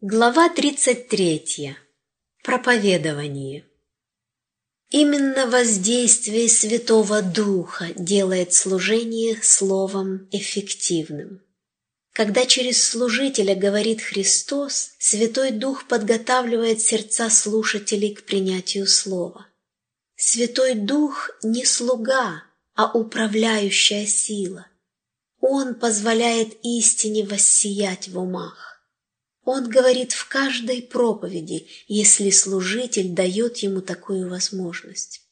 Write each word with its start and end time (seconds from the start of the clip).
Глава 0.00 0.48
33. 0.48 1.76
Проповедование. 2.44 3.66
Именно 4.90 5.48
воздействие 5.48 6.48
Святого 6.48 7.20
Духа 7.20 7.88
делает 7.96 8.52
служение 8.52 9.42
словом 9.42 10.28
эффективным. 10.30 11.42
Когда 12.12 12.46
через 12.46 12.80
служителя 12.80 13.56
говорит 13.56 14.00
Христос, 14.00 14.92
Святой 15.00 15.50
Дух 15.50 15.88
подготавливает 15.88 16.80
сердца 16.80 17.28
слушателей 17.28 18.14
к 18.14 18.24
принятию 18.24 18.86
слова. 18.86 19.48
Святой 20.14 20.76
Дух 20.76 21.30
не 21.42 21.64
слуга, 21.64 22.44
а 22.76 22.88
управляющая 22.96 24.06
сила. 24.06 24.68
Он 25.40 25.74
позволяет 25.74 26.56
истине 26.62 27.26
воссиять 27.26 28.06
в 28.06 28.16
умах. 28.16 28.77
Он 29.50 29.66
говорит 29.66 30.12
в 30.12 30.28
каждой 30.28 30.82
проповеди, 30.82 31.68
если 31.86 32.28
служитель 32.28 33.08
дает 33.08 33.56
ему 33.56 33.80
такую 33.80 34.28
возможность. 34.28 35.22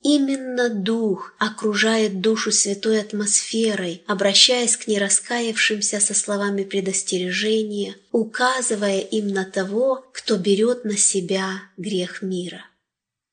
Именно 0.00 0.70
Дух 0.70 1.34
окружает 1.38 2.22
душу 2.22 2.52
святой 2.52 3.02
атмосферой, 3.02 4.02
обращаясь 4.06 4.78
к 4.78 4.86
нераскаявшимся 4.86 6.00
со 6.00 6.14
словами 6.14 6.64
предостережения, 6.64 7.96
указывая 8.12 9.00
им 9.00 9.28
на 9.28 9.44
того, 9.44 10.06
кто 10.14 10.38
берет 10.38 10.86
на 10.86 10.96
себя 10.96 11.60
грех 11.76 12.22
мира. 12.22 12.64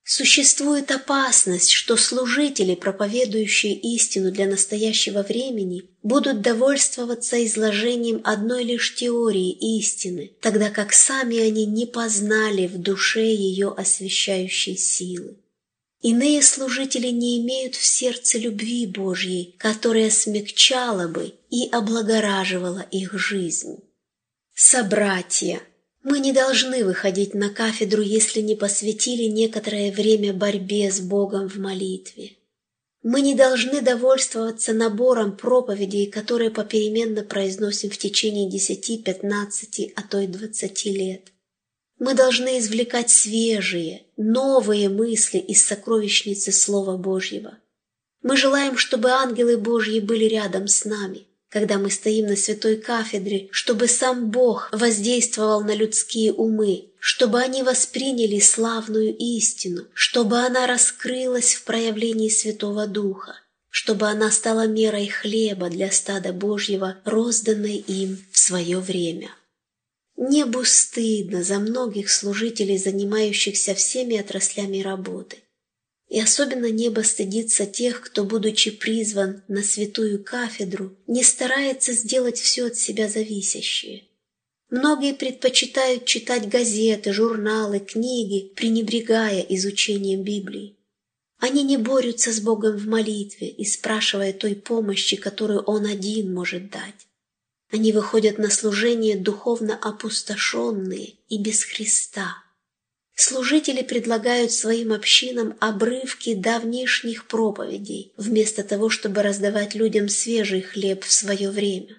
Существует 0.04 0.92
опасность, 0.92 1.72
что 1.72 1.96
служители, 1.96 2.76
проповедующие 2.76 3.76
истину 3.96 4.32
для 4.32 4.46
настоящего 4.46 5.22
времени, 5.22 5.90
будут 6.08 6.42
довольствоваться 6.42 7.46
изложением 7.46 8.22
одной 8.24 8.64
лишь 8.64 8.96
теории 8.96 9.52
истины, 9.78 10.32
тогда 10.40 10.70
как 10.70 10.94
сами 10.94 11.38
они 11.38 11.66
не 11.66 11.86
познали 11.86 12.68
в 12.68 12.78
душе 12.78 13.26
ее 13.26 13.74
освещающей 13.76 14.78
силы. 14.78 15.36
Иные 16.02 16.42
служители 16.44 17.08
не 17.08 17.42
имеют 17.42 17.76
в 17.76 17.84
сердце 17.84 18.38
любви 18.38 18.88
Божьей, 18.88 19.56
которая 19.58 20.10
смягчала 20.10 21.10
бы 21.10 21.34
и 21.50 21.68
облагораживала 21.70 22.86
их 22.90 23.20
жизнь. 23.20 23.84
Собратья, 24.56 25.62
мы 26.04 26.20
не 26.20 26.32
должны 26.32 26.86
выходить 26.86 27.34
на 27.34 27.50
кафедру, 27.50 28.02
если 28.02 28.40
не 28.40 28.56
посвятили 28.56 29.24
некоторое 29.24 29.92
время 29.92 30.32
борьбе 30.32 30.90
с 30.90 31.02
Богом 31.02 31.50
в 31.50 31.58
молитве. 31.58 32.37
Мы 33.10 33.22
не 33.22 33.36
должны 33.36 33.80
довольствоваться 33.80 34.74
набором 34.74 35.38
проповедей, 35.38 36.08
которые 36.08 36.52
попеременно 36.52 37.24
произносим 37.24 37.90
в 37.90 37.98
течение 37.98 38.50
десяти, 38.50 38.98
пятнадцати, 38.98 39.94
а 39.96 40.02
то 40.02 40.20
и 40.20 40.28
двадцати 40.28 40.92
лет. 40.92 41.32
Мы 42.00 42.16
должны 42.16 42.60
извлекать 42.60 43.10
свежие, 43.10 44.08
новые 44.18 44.90
мысли 44.90 45.38
из 45.38 45.66
сокровищницы 45.66 46.52
Слова 46.52 46.98
Божьего. 46.98 47.58
Мы 48.24 48.36
желаем, 48.36 48.76
чтобы 48.76 49.10
ангелы 49.12 49.56
Божьи 49.58 50.02
были 50.02 50.26
рядом 50.26 50.68
с 50.68 50.84
нами 50.84 51.27
когда 51.50 51.78
мы 51.78 51.90
стоим 51.90 52.28
на 52.28 52.36
святой 52.36 52.78
кафедре, 52.78 53.48
чтобы 53.52 53.88
сам 53.88 54.30
Бог 54.30 54.70
воздействовал 54.72 55.62
на 55.64 55.74
людские 55.74 56.34
умы, 56.34 56.92
чтобы 57.00 57.40
они 57.40 57.64
восприняли 57.64 58.40
славную 58.40 59.16
истину, 59.18 59.88
чтобы 59.94 60.40
она 60.40 60.68
раскрылась 60.68 61.54
в 61.54 61.64
проявлении 61.64 62.30
Святого 62.30 62.86
Духа, 62.86 63.36
чтобы 63.70 64.08
она 64.08 64.30
стала 64.32 64.68
мерой 64.68 65.08
хлеба 65.08 65.70
для 65.70 65.92
стада 65.92 66.34
Божьего, 66.34 66.98
розданной 67.06 67.78
им 67.78 68.26
в 68.32 68.38
свое 68.38 68.80
время. 68.80 69.30
Небу 70.18 70.64
стыдно 70.66 71.44
за 71.44 71.60
многих 71.60 72.10
служителей, 72.10 72.78
занимающихся 72.78 73.76
всеми 73.76 74.18
отраслями 74.18 74.82
работы. 74.82 75.38
И 76.10 76.22
особенно 76.22 76.70
небо 76.72 77.02
стыдится 77.02 77.66
тех, 77.66 78.02
кто, 78.02 78.24
будучи 78.24 78.72
призван 78.72 79.44
на 79.48 79.62
святую 79.62 80.24
кафедру, 80.24 80.96
не 81.06 81.24
старается 81.24 81.92
сделать 81.92 82.40
все 82.40 82.68
от 82.68 82.78
себя 82.78 83.10
зависящее. 83.10 84.04
Многие 84.70 85.14
предпочитают 85.14 86.06
читать 86.06 86.48
газеты, 86.48 87.12
журналы, 87.12 87.80
книги, 87.80 88.54
пренебрегая 88.56 89.42
изучением 89.42 90.24
Библии. 90.24 90.78
Они 91.40 91.64
не 91.64 91.78
борются 91.78 92.32
с 92.32 92.40
Богом 92.40 92.78
в 92.78 92.88
молитве 92.88 93.50
и 93.50 93.66
спрашивая 93.66 94.34
той 94.34 94.56
помощи, 94.56 95.18
которую 95.18 95.62
Он 95.64 95.86
один 95.86 96.34
может 96.34 96.70
дать. 96.70 97.08
Они 97.70 97.92
выходят 97.92 98.38
на 98.38 98.50
служение 98.50 99.18
духовно 99.18 99.78
опустошенные 99.78 101.16
и 101.28 101.38
без 101.38 101.64
Христа– 101.66 102.38
Служители 103.20 103.82
предлагают 103.82 104.52
своим 104.52 104.94
общинам 104.94 105.58
обрывки 105.60 106.36
давнишних 106.36 107.26
проповедей, 107.26 108.14
вместо 108.16 108.64
того, 108.64 108.92
чтобы 108.92 109.24
раздавать 109.24 109.74
людям 109.74 110.08
свежий 110.08 110.62
хлеб 110.62 111.04
в 111.04 111.12
свое 111.12 111.50
время. 111.50 111.98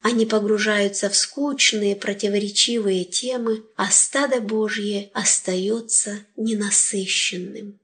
Они 0.00 0.26
погружаются 0.26 1.08
в 1.08 1.14
скучные, 1.14 1.94
противоречивые 1.94 3.04
темы, 3.04 3.62
а 3.76 3.92
стадо 3.92 4.40
Божье 4.40 5.12
остается 5.14 6.18
ненасыщенным. 6.36 7.78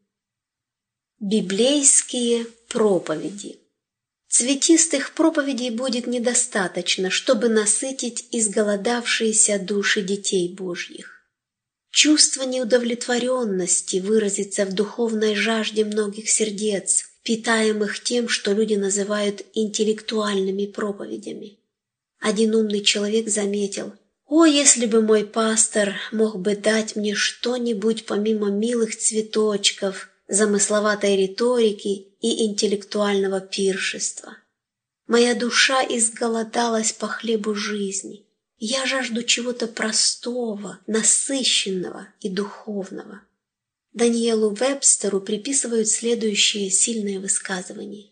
Библейские 1.21 2.47
проповеди 2.66 3.60
Цветистых 4.28 5.12
проповедей 5.15 5.71
будет 5.71 6.09
недостаточно, 6.09 7.10
чтобы 7.10 7.48
насытить 7.48 8.27
изголодавшиеся 8.33 9.60
души 9.60 10.03
детей 10.03 10.53
Божьих. 10.53 11.16
Чувство 11.97 12.43
неудовлетворенности 12.43 14.01
выразится 14.01 14.67
в 14.67 14.75
духовной 14.75 15.34
жажде 15.34 15.83
многих 15.83 16.29
сердец, 16.29 17.07
питаемых 17.23 18.03
тем, 18.03 18.29
что 18.29 18.53
люди 18.53 18.75
называют 18.75 19.47
интеллектуальными 19.55 20.67
проповедями. 20.67 21.59
Один 22.21 22.55
умный 22.55 22.83
человек 22.83 23.31
заметил, 23.31 23.95
«О, 24.27 24.45
если 24.45 24.84
бы 24.84 25.01
мой 25.01 25.25
пастор 25.25 25.95
мог 26.12 26.39
бы 26.39 26.55
дать 26.55 26.97
мне 26.97 27.15
что-нибудь 27.15 28.05
помимо 28.05 28.51
милых 28.51 28.95
цветочков, 28.95 30.11
замысловатой 30.28 31.17
риторики 31.17 32.09
и 32.21 32.45
интеллектуального 32.45 33.41
пиршества! 33.41 34.37
Моя 35.07 35.34
душа 35.34 35.83
изголодалась 35.83 36.93
по 36.93 37.07
хлебу 37.07 37.55
жизни, 37.55 38.26
я 38.59 38.87
жажду 38.87 39.22
чего-то 39.22 39.67
простого, 39.67 40.81
насыщенного 40.87 42.09
и 42.21 42.28
духовного. 42.28 43.22
Даниэлу 43.93 44.50
Вебстеру 44.50 45.21
приписывают 45.21 45.89
следующее 45.89 46.71
сильное 46.71 47.19
высказывание. 47.19 48.11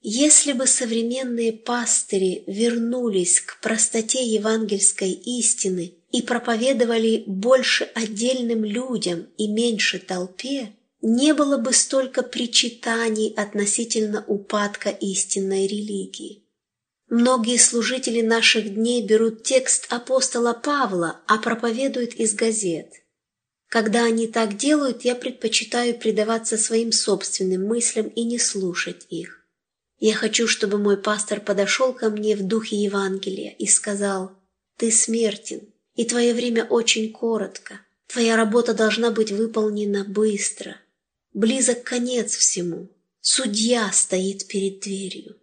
Если 0.00 0.52
бы 0.52 0.66
современные 0.66 1.52
пастыри 1.52 2.44
вернулись 2.46 3.40
к 3.40 3.58
простоте 3.60 4.24
евангельской 4.24 5.10
истины 5.10 5.94
и 6.12 6.22
проповедовали 6.22 7.24
больше 7.26 7.84
отдельным 7.94 8.64
людям 8.64 9.26
и 9.38 9.48
меньше 9.48 9.98
толпе, 9.98 10.72
не 11.00 11.34
было 11.34 11.56
бы 11.56 11.72
столько 11.72 12.22
причитаний 12.22 13.32
относительно 13.34 14.24
упадка 14.26 14.90
истинной 14.90 15.66
религии. 15.66 16.43
Многие 17.16 17.58
служители 17.58 18.22
наших 18.22 18.74
дней 18.74 19.00
берут 19.06 19.44
текст 19.44 19.86
апостола 19.88 20.52
Павла, 20.52 21.20
а 21.28 21.38
проповедуют 21.38 22.14
из 22.14 22.34
газет. 22.34 22.90
Когда 23.68 24.04
они 24.04 24.26
так 24.26 24.56
делают, 24.56 25.02
я 25.02 25.14
предпочитаю 25.14 25.96
предаваться 25.96 26.58
своим 26.58 26.90
собственным 26.90 27.68
мыслям 27.68 28.08
и 28.08 28.24
не 28.24 28.40
слушать 28.40 29.06
их. 29.10 29.46
Я 30.00 30.14
хочу, 30.14 30.48
чтобы 30.48 30.78
мой 30.78 30.96
пастор 30.96 31.40
подошел 31.40 31.92
ко 31.92 32.10
мне 32.10 32.34
в 32.34 32.42
духе 32.42 32.82
Евангелия 32.82 33.54
и 33.60 33.68
сказал, 33.68 34.32
«Ты 34.76 34.90
смертен, 34.90 35.72
и 35.94 36.04
твое 36.04 36.34
время 36.34 36.64
очень 36.64 37.12
коротко. 37.12 37.78
Твоя 38.08 38.34
работа 38.34 38.74
должна 38.74 39.12
быть 39.12 39.30
выполнена 39.30 40.02
быстро. 40.02 40.78
Близок 41.32 41.84
конец 41.84 42.34
всему. 42.34 42.88
Судья 43.20 43.92
стоит 43.92 44.48
перед 44.48 44.80
дверью». 44.80 45.36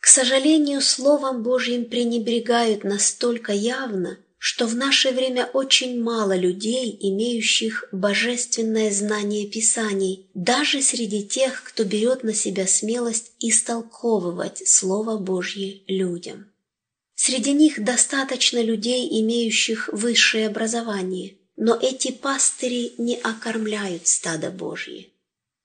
К 0.00 0.06
сожалению, 0.06 0.80
Словом 0.80 1.42
Божьим 1.42 1.84
пренебрегают 1.84 2.84
настолько 2.84 3.52
явно, 3.52 4.18
что 4.38 4.66
в 4.66 4.76
наше 4.76 5.10
время 5.10 5.46
очень 5.52 6.00
мало 6.00 6.36
людей, 6.36 6.96
имеющих 7.00 7.84
божественное 7.90 8.92
знание 8.92 9.46
Писаний, 9.46 10.28
даже 10.34 10.80
среди 10.80 11.24
тех, 11.24 11.64
кто 11.64 11.82
берет 11.84 12.22
на 12.22 12.32
себя 12.32 12.66
смелость 12.66 13.32
истолковывать 13.40 14.66
Слово 14.68 15.18
Божье 15.18 15.82
людям. 15.88 16.46
Среди 17.16 17.52
них 17.52 17.82
достаточно 17.82 18.62
людей, 18.62 19.20
имеющих 19.20 19.88
высшее 19.92 20.46
образование, 20.46 21.34
но 21.56 21.76
эти 21.76 22.12
пастыри 22.12 22.92
не 22.98 23.16
окормляют 23.16 24.06
стадо 24.06 24.50
Божье. 24.50 25.08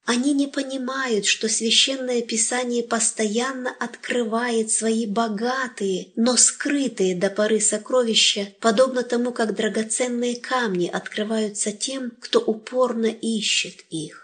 Они 0.06 0.34
не 0.34 0.48
понимают, 0.48 1.26
что 1.26 1.48
Священное 1.48 2.22
Писание 2.22 2.84
постоянно 2.84 3.74
открывает 3.80 4.70
свои 4.70 5.06
богатые, 5.06 6.10
но 6.18 6.36
скрытые 6.36 7.16
до 7.16 7.30
поры 7.30 7.62
сокровища, 7.62 8.54
подобно 8.60 9.04
тому, 9.04 9.32
как 9.32 9.56
драгоценные 9.56 10.36
камни 10.36 10.88
открываются 10.88 11.72
тем, 11.72 12.12
кто 12.20 12.40
упорно 12.40 13.06
ищет 13.06 13.86
их. 13.90 14.24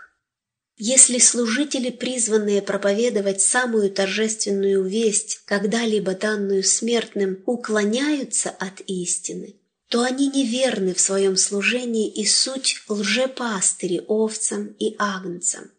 Если 0.75 1.17
служители, 1.17 1.91
призванные 1.91 2.61
проповедовать 2.61 3.41
самую 3.41 3.89
торжественную 3.89 4.83
весть, 4.83 5.41
когда-либо 5.45 6.13
данную 6.13 6.63
смертным, 6.63 7.41
уклоняются 7.45 8.49
от 8.49 8.81
истины, 8.87 9.58
то 9.89 10.03
они 10.03 10.27
неверны 10.27 10.93
в 10.93 11.01
своем 11.01 11.35
служении 11.35 12.07
и 12.07 12.25
суть 12.25 12.83
лжепастыри 12.87 14.03
овцам 14.07 14.75
и 14.79 14.95
агнцам. 14.99 15.71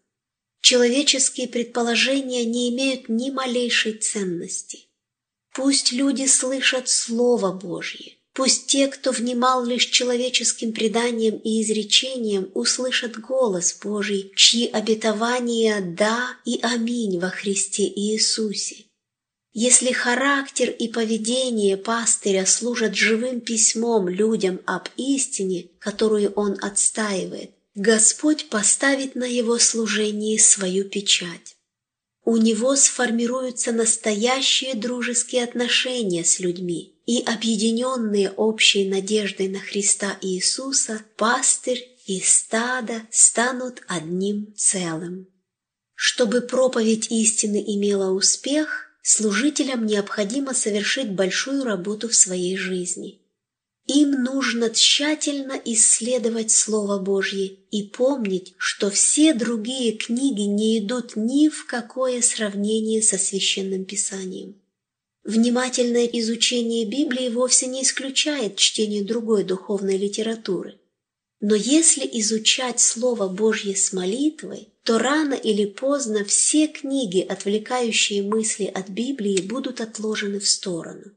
Человеческие 0.60 1.48
предположения 1.48 2.44
не 2.44 2.70
имеют 2.70 3.08
ни 3.08 3.30
малейшей 3.30 3.94
ценности. 3.94 4.86
Пусть 5.54 5.92
люди 5.92 6.26
слышат 6.26 6.88
Слово 6.88 7.52
Божье, 7.52 8.16
пусть 8.34 8.66
те, 8.66 8.88
кто 8.88 9.12
внимал 9.12 9.64
лишь 9.64 9.86
человеческим 9.86 10.72
преданиям 10.72 11.36
и 11.36 11.62
изречениям, 11.62 12.50
услышат 12.54 13.18
голос 13.18 13.78
Божий, 13.82 14.32
чьи 14.36 14.66
обетования 14.66 15.80
«да» 15.80 16.36
и 16.44 16.58
«аминь» 16.62 17.18
во 17.18 17.30
Христе 17.30 17.84
Иисусе. 17.84 18.89
Если 19.52 19.90
характер 19.90 20.70
и 20.70 20.86
поведение 20.86 21.76
пастыря 21.76 22.46
служат 22.46 22.94
живым 22.94 23.40
письмом 23.40 24.08
людям 24.08 24.60
об 24.64 24.88
истине, 24.96 25.70
которую 25.80 26.32
он 26.34 26.56
отстаивает, 26.62 27.50
Господь 27.74 28.48
поставит 28.48 29.16
на 29.16 29.24
его 29.24 29.58
служении 29.58 30.36
свою 30.36 30.84
печать. 30.84 31.56
У 32.24 32.36
него 32.36 32.76
сформируются 32.76 33.72
настоящие 33.72 34.74
дружеские 34.74 35.42
отношения 35.42 36.24
с 36.24 36.38
людьми, 36.38 36.94
и 37.06 37.20
объединенные 37.22 38.30
общей 38.30 38.88
надеждой 38.88 39.48
на 39.48 39.58
Христа 39.58 40.16
Иисуса, 40.20 41.02
пастырь 41.16 41.88
и 42.06 42.20
стадо 42.20 43.02
станут 43.10 43.82
одним 43.88 44.54
целым. 44.54 45.26
Чтобы 45.94 46.40
проповедь 46.40 47.10
истины 47.10 47.64
имела 47.66 48.12
успех– 48.12 48.86
служителям 49.10 49.86
необходимо 49.86 50.54
совершить 50.54 51.10
большую 51.10 51.64
работу 51.64 52.08
в 52.08 52.14
своей 52.14 52.56
жизни. 52.56 53.20
Им 53.86 54.22
нужно 54.22 54.70
тщательно 54.70 55.60
исследовать 55.64 56.52
Слово 56.52 56.98
Божье 56.98 57.56
и 57.72 57.82
помнить, 57.82 58.54
что 58.56 58.88
все 58.88 59.34
другие 59.34 59.92
книги 59.92 60.42
не 60.42 60.78
идут 60.78 61.16
ни 61.16 61.48
в 61.48 61.66
какое 61.66 62.22
сравнение 62.22 63.02
со 63.02 63.18
Священным 63.18 63.84
Писанием. 63.84 64.54
Внимательное 65.24 66.06
изучение 66.06 66.86
Библии 66.86 67.28
вовсе 67.30 67.66
не 67.66 67.82
исключает 67.82 68.56
чтение 68.56 69.02
другой 69.02 69.42
духовной 69.42 69.96
литературы. 69.96 70.78
Но 71.40 71.54
если 71.56 72.08
изучать 72.20 72.80
Слово 72.80 73.28
Божье 73.28 73.74
с 73.74 73.92
молитвой, 73.92 74.68
то 74.84 74.98
рано 74.98 75.34
или 75.34 75.66
поздно 75.66 76.24
все 76.24 76.66
книги, 76.66 77.20
отвлекающие 77.20 78.22
мысли 78.22 78.64
от 78.64 78.88
Библии, 78.88 79.40
будут 79.42 79.80
отложены 79.80 80.40
в 80.40 80.48
сторону. 80.48 81.12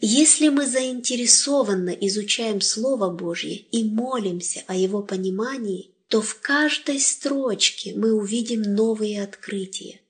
Если 0.00 0.48
мы 0.48 0.66
заинтересованно 0.66 1.90
изучаем 1.90 2.60
Слово 2.60 3.08
Божье 3.08 3.54
и 3.54 3.84
молимся 3.84 4.64
о 4.66 4.74
его 4.74 5.02
понимании, 5.02 5.94
то 6.08 6.20
в 6.20 6.40
каждой 6.40 7.00
строчке 7.00 7.94
мы 7.94 8.12
увидим 8.12 8.62
новые 8.62 9.22
открытия. 9.22 10.01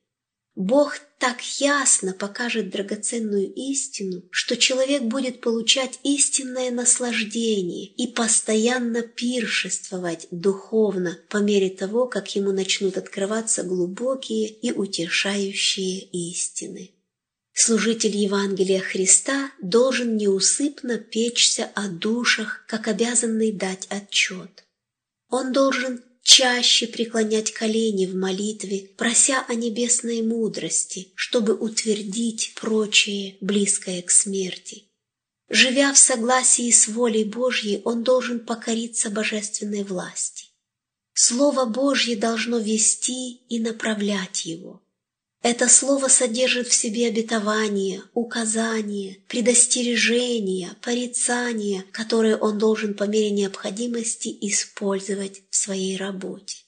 Бог 0.55 0.99
так 1.19 1.41
ясно 1.61 2.13
покажет 2.13 2.69
драгоценную 2.69 3.51
истину, 3.55 4.23
что 4.31 4.57
человек 4.57 5.03
будет 5.03 5.41
получать 5.41 5.99
истинное 6.03 6.71
наслаждение 6.71 7.87
и 7.87 8.07
постоянно 8.07 9.01
пиршествовать 9.03 10.29
духовно 10.31 11.19
по 11.31 11.39
мере 11.39 11.71
того, 11.71 12.07
как 12.07 12.35
ему 12.37 12.53
начнут 12.53 12.99
открываться 12.99 13.63
глубокие 13.63 14.49
и 14.49 14.73
утешающие 14.73 16.01
истины. 16.01 16.91
Служитель 17.55 18.17
Евангелия 18.17 18.81
Христа 18.81 19.53
должен 19.63 20.17
неусыпно 20.17 20.99
печься 20.99 21.71
о 21.75 21.89
душах, 21.89 22.65
как 22.67 22.89
обязанный 22.89 23.53
дать 23.53 23.87
отчет. 23.89 24.65
Он 25.29 25.53
должен 25.53 26.03
чаще 26.23 26.87
преклонять 26.87 27.53
колени 27.53 28.07
в 28.07 28.15
молитве, 28.15 28.89
прося 28.97 29.45
о 29.49 29.55
небесной 29.55 30.23
мудрости, 30.23 31.13
чтобы 31.15 31.55
утвердить 31.55 32.55
прочее, 32.55 33.37
близкое 33.41 34.03
к 34.03 34.11
смерти. 34.11 34.85
Живя 35.49 35.93
в 35.93 35.99
согласии 35.99 36.71
с 36.71 36.89
волей 36.89 37.25
Божьей, 37.25 37.83
он 37.85 38.03
должен 38.03 38.41
покориться 38.41 39.11
божественной 39.11 39.85
власти. 39.85 40.47
Слово 41.13 41.67
Божье 41.67 42.17
должно 42.17 42.59
вести 42.59 43.35
и 43.49 43.61
направлять 43.61 44.47
его. 44.47 44.83
Это 45.43 45.69
слово 45.69 46.07
содержит 46.07 46.69
в 46.69 46.73
себе 46.73 47.09
обетования, 47.09 48.05
указания, 48.15 49.19
предостережения, 49.27 50.77
порицания, 50.81 51.85
которые 51.91 52.37
он 52.37 52.59
должен 52.59 52.95
по 52.95 53.05
мере 53.05 53.31
необходимости 53.33 54.29
использовать 54.41 55.43
в 55.51 55.57
своей 55.57 55.97
работе. 55.97 56.59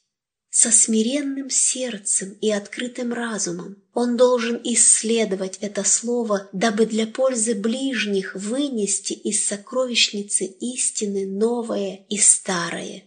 Со 0.51 0.73
смиренным 0.73 1.51
сердцем 1.51 2.37
и 2.41 2.51
открытым 2.51 3.13
разумом 3.13 3.77
он 3.93 4.17
должен 4.17 4.61
исследовать 4.65 5.59
это 5.61 5.85
слово, 5.85 6.49
дабы 6.53 6.87
для 6.87 7.07
пользы 7.07 7.55
ближних 7.55 8.35
вынести 8.35 9.13
из 9.13 9.47
сокровищницы 9.47 10.47
истины 10.47 11.27
новое 11.27 12.05
и 12.09 12.19
старое. 12.19 13.05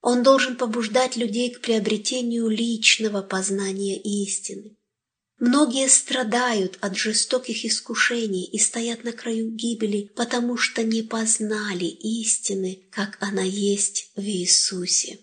Он 0.00 0.24
должен 0.24 0.56
побуждать 0.56 1.16
людей 1.16 1.50
к 1.50 1.60
приобретению 1.60 2.48
личного 2.48 3.22
познания 3.22 3.96
истины 3.96 4.76
Многие 5.38 5.88
страдают 5.88 6.78
от 6.80 6.96
жестоких 6.96 7.64
искушений 7.64 8.44
и 8.44 8.58
стоят 8.58 9.02
на 9.02 9.12
краю 9.12 9.50
гибели, 9.50 10.10
потому 10.14 10.56
что 10.56 10.84
не 10.84 11.02
познали 11.02 11.86
истины, 11.86 12.84
как 12.90 13.18
она 13.20 13.42
есть 13.42 14.12
в 14.14 14.22
Иисусе. 14.22 15.18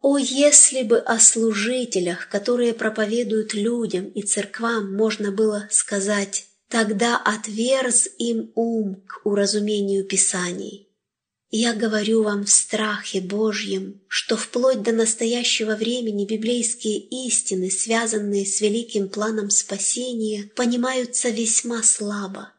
О, 0.00 0.18
если 0.18 0.82
бы 0.82 0.98
о 0.98 1.18
служителях, 1.18 2.28
которые 2.28 2.74
проповедуют 2.74 3.54
людям 3.54 4.06
и 4.06 4.22
церквам, 4.22 4.94
можно 4.94 5.30
было 5.30 5.68
сказать, 5.70 6.46
тогда 6.68 7.16
отверз 7.16 8.08
им 8.18 8.50
ум 8.54 9.02
к 9.06 9.20
уразумению 9.24 10.04
Писаний, 10.04 10.83
я 11.56 11.72
говорю 11.72 12.24
вам 12.24 12.46
в 12.46 12.50
страхе 12.50 13.20
Божьем, 13.20 14.00
что 14.08 14.36
вплоть 14.36 14.82
до 14.82 14.90
настоящего 14.90 15.76
времени 15.76 16.26
библейские 16.26 16.98
истины, 16.98 17.70
связанные 17.70 18.44
с 18.44 18.60
великим 18.60 19.08
планом 19.08 19.50
спасения, 19.50 20.50
понимаются 20.56 21.28
весьма 21.28 21.84
слабо. 21.84 22.52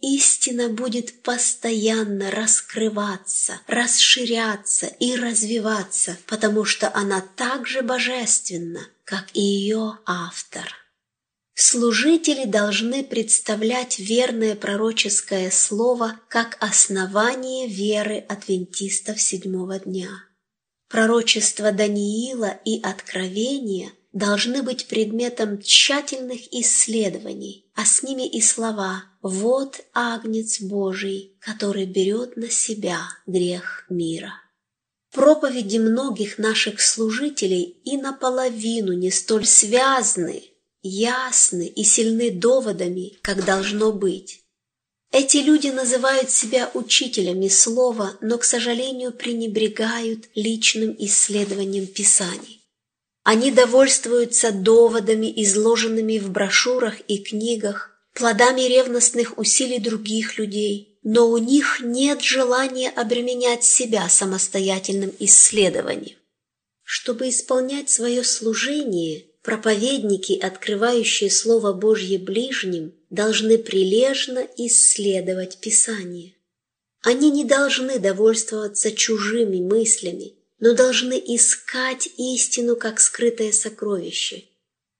Истина 0.00 0.70
будет 0.70 1.22
постоянно 1.22 2.30
раскрываться, 2.30 3.60
расширяться 3.66 4.86
и 4.86 5.14
развиваться, 5.14 6.16
потому 6.26 6.64
что 6.64 6.90
она 6.94 7.22
так 7.36 7.66
же 7.66 7.82
божественна, 7.82 8.88
как 9.04 9.26
и 9.34 9.42
ее 9.42 9.98
автор. 10.06 10.81
Служители 11.64 12.44
должны 12.44 13.04
представлять 13.04 14.00
верное 14.00 14.56
пророческое 14.56 15.48
слово 15.52 16.18
как 16.28 16.56
основание 16.58 17.68
веры 17.68 18.18
адвентистов 18.18 19.20
седьмого 19.20 19.78
дня. 19.78 20.08
Пророчество 20.88 21.70
Даниила 21.70 22.58
и 22.64 22.82
Откровения 22.82 23.92
должны 24.12 24.64
быть 24.64 24.88
предметом 24.88 25.62
тщательных 25.62 26.52
исследований, 26.52 27.70
а 27.76 27.84
с 27.84 28.02
ними 28.02 28.26
и 28.28 28.40
слова 28.40 29.04
«Вот 29.22 29.84
Агнец 29.94 30.60
Божий, 30.60 31.36
который 31.38 31.86
берет 31.86 32.36
на 32.36 32.50
себя 32.50 33.02
грех 33.28 33.86
мира». 33.88 34.32
Проповеди 35.12 35.78
многих 35.78 36.38
наших 36.38 36.80
служителей 36.80 37.62
и 37.84 37.96
наполовину 37.98 38.94
не 38.94 39.12
столь 39.12 39.46
связаны 39.46 40.51
ясны 40.82 41.66
и 41.66 41.84
сильны 41.84 42.30
доводами, 42.30 43.18
как 43.22 43.44
должно 43.44 43.92
быть. 43.92 44.42
Эти 45.12 45.38
люди 45.38 45.68
называют 45.68 46.30
себя 46.30 46.70
учителями 46.74 47.48
слова, 47.48 48.16
но, 48.20 48.38
к 48.38 48.44
сожалению, 48.44 49.12
пренебрегают 49.12 50.28
личным 50.34 50.96
исследованием 50.98 51.86
Писаний. 51.86 52.66
Они 53.22 53.50
довольствуются 53.50 54.50
доводами, 54.50 55.32
изложенными 55.42 56.18
в 56.18 56.30
брошюрах 56.30 57.00
и 57.08 57.18
книгах, 57.18 57.90
плодами 58.14 58.62
ревностных 58.62 59.38
усилий 59.38 59.78
других 59.78 60.38
людей, 60.38 60.98
но 61.02 61.28
у 61.28 61.38
них 61.38 61.80
нет 61.82 62.22
желания 62.22 62.90
обременять 62.90 63.64
себя 63.64 64.08
самостоятельным 64.08 65.12
исследованием. 65.18 66.16
Чтобы 66.82 67.28
исполнять 67.28 67.90
свое 67.90 68.24
служение, 68.24 69.26
проповедники, 69.42 70.32
открывающие 70.32 71.30
Слово 71.30 71.72
Божье 71.72 72.18
ближним, 72.18 72.94
должны 73.10 73.58
прилежно 73.58 74.46
исследовать 74.56 75.58
Писание. 75.58 76.34
Они 77.02 77.30
не 77.30 77.44
должны 77.44 77.98
довольствоваться 77.98 78.92
чужими 78.92 79.60
мыслями, 79.60 80.34
но 80.60 80.74
должны 80.74 81.14
искать 81.14 82.08
истину 82.16 82.76
как 82.76 83.00
скрытое 83.00 83.50
сокровище. 83.50 84.44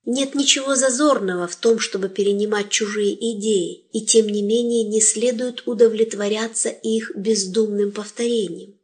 Нет 0.05 0.35
ничего 0.35 0.75
зазорного 0.75 1.47
в 1.47 1.55
том, 1.55 1.79
чтобы 1.79 2.09
перенимать 2.09 2.71
чужие 2.71 3.15
идеи, 3.15 3.87
и 3.93 4.05
тем 4.05 4.27
не 4.27 4.43
менее 4.43 4.83
не 4.83 5.01
следует 5.01 5.63
удовлетворяться 5.67 6.71
их 6.71 7.13
бездумным 7.15 7.93
повторением. 7.93 8.75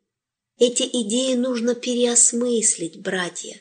Эти 0.58 0.84
идеи 0.84 1.34
нужно 1.34 1.74
переосмыслить, 1.74 3.00
братья. 3.00 3.60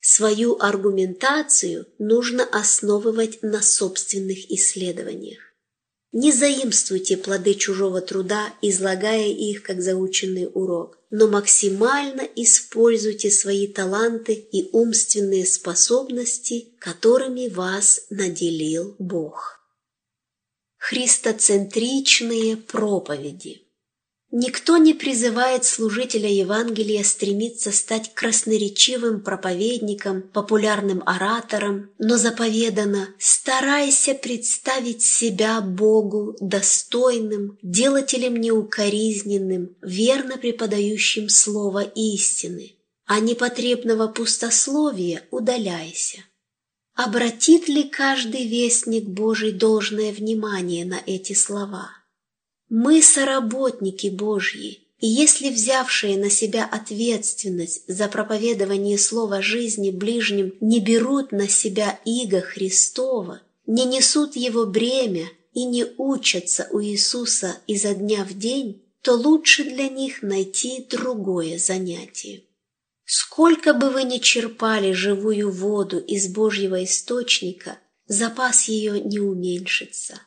Свою 0.00 0.56
аргументацию 0.58 1.86
нужно 1.98 2.44
основывать 2.44 3.42
на 3.42 3.60
собственных 3.60 4.50
исследованиях. 4.50 5.40
Не 6.12 6.32
заимствуйте 6.32 7.16
плоды 7.16 7.54
чужого 7.54 8.00
труда, 8.00 8.52
излагая 8.62 9.28
их 9.28 9.62
как 9.62 9.80
заученный 9.80 10.50
урок, 10.52 10.98
но 11.10 11.28
максимально 11.28 12.22
используйте 12.34 13.30
свои 13.30 13.68
таланты 13.68 14.32
и 14.32 14.70
умственные 14.72 15.46
способности, 15.46 16.74
которыми 16.80 17.48
вас 17.48 18.06
наделил 18.10 18.96
Бог. 18.98 19.60
Христоцентричные 20.78 22.56
проповеди 22.56 23.69
Никто 24.32 24.76
не 24.76 24.94
призывает 24.94 25.64
служителя 25.64 26.30
Евангелия 26.30 27.02
стремиться 27.02 27.72
стать 27.72 28.14
красноречивым 28.14 29.22
проповедником, 29.22 30.22
популярным 30.22 31.02
оратором, 31.04 31.90
но 31.98 32.16
заповедано 32.16 33.08
«старайся 33.18 34.14
представить 34.14 35.02
себя 35.02 35.60
Богу 35.60 36.36
достойным, 36.40 37.58
делателем 37.60 38.36
неукоризненным, 38.36 39.74
верно 39.82 40.38
преподающим 40.38 41.28
слово 41.28 41.82
истины, 41.82 42.76
а 43.06 43.18
непотребного 43.18 44.06
пустословия 44.06 45.26
удаляйся». 45.32 46.18
Обратит 46.94 47.66
ли 47.66 47.82
каждый 47.82 48.46
вестник 48.46 49.08
Божий 49.08 49.50
должное 49.50 50.12
внимание 50.12 50.84
на 50.84 51.00
эти 51.04 51.32
слова– 51.32 51.90
мы 52.70 53.02
соработники 53.02 54.06
Божьи, 54.06 54.80
и 55.00 55.08
если 55.08 55.50
взявшие 55.50 56.16
на 56.16 56.30
себя 56.30 56.64
ответственность 56.64 57.82
за 57.88 58.06
проповедование 58.06 58.96
слова 58.96 59.42
жизни 59.42 59.90
ближним 59.90 60.54
не 60.60 60.78
берут 60.78 61.32
на 61.32 61.48
себя 61.48 61.98
иго 62.04 62.40
Христова, 62.40 63.42
не 63.66 63.84
несут 63.84 64.36
его 64.36 64.66
бремя 64.66 65.26
и 65.52 65.64
не 65.64 65.84
учатся 65.96 66.68
у 66.70 66.80
Иисуса 66.80 67.56
изо 67.66 67.94
дня 67.94 68.24
в 68.24 68.38
день, 68.38 68.82
то 69.02 69.14
лучше 69.14 69.64
для 69.64 69.88
них 69.88 70.22
найти 70.22 70.86
другое 70.88 71.58
занятие. 71.58 72.44
Сколько 73.04 73.74
бы 73.74 73.90
вы 73.90 74.04
ни 74.04 74.18
черпали 74.18 74.92
живую 74.92 75.50
воду 75.50 75.98
из 75.98 76.28
Божьего 76.28 76.84
источника, 76.84 77.78
запас 78.06 78.68
ее 78.68 79.00
не 79.00 79.18
уменьшится. 79.18 80.20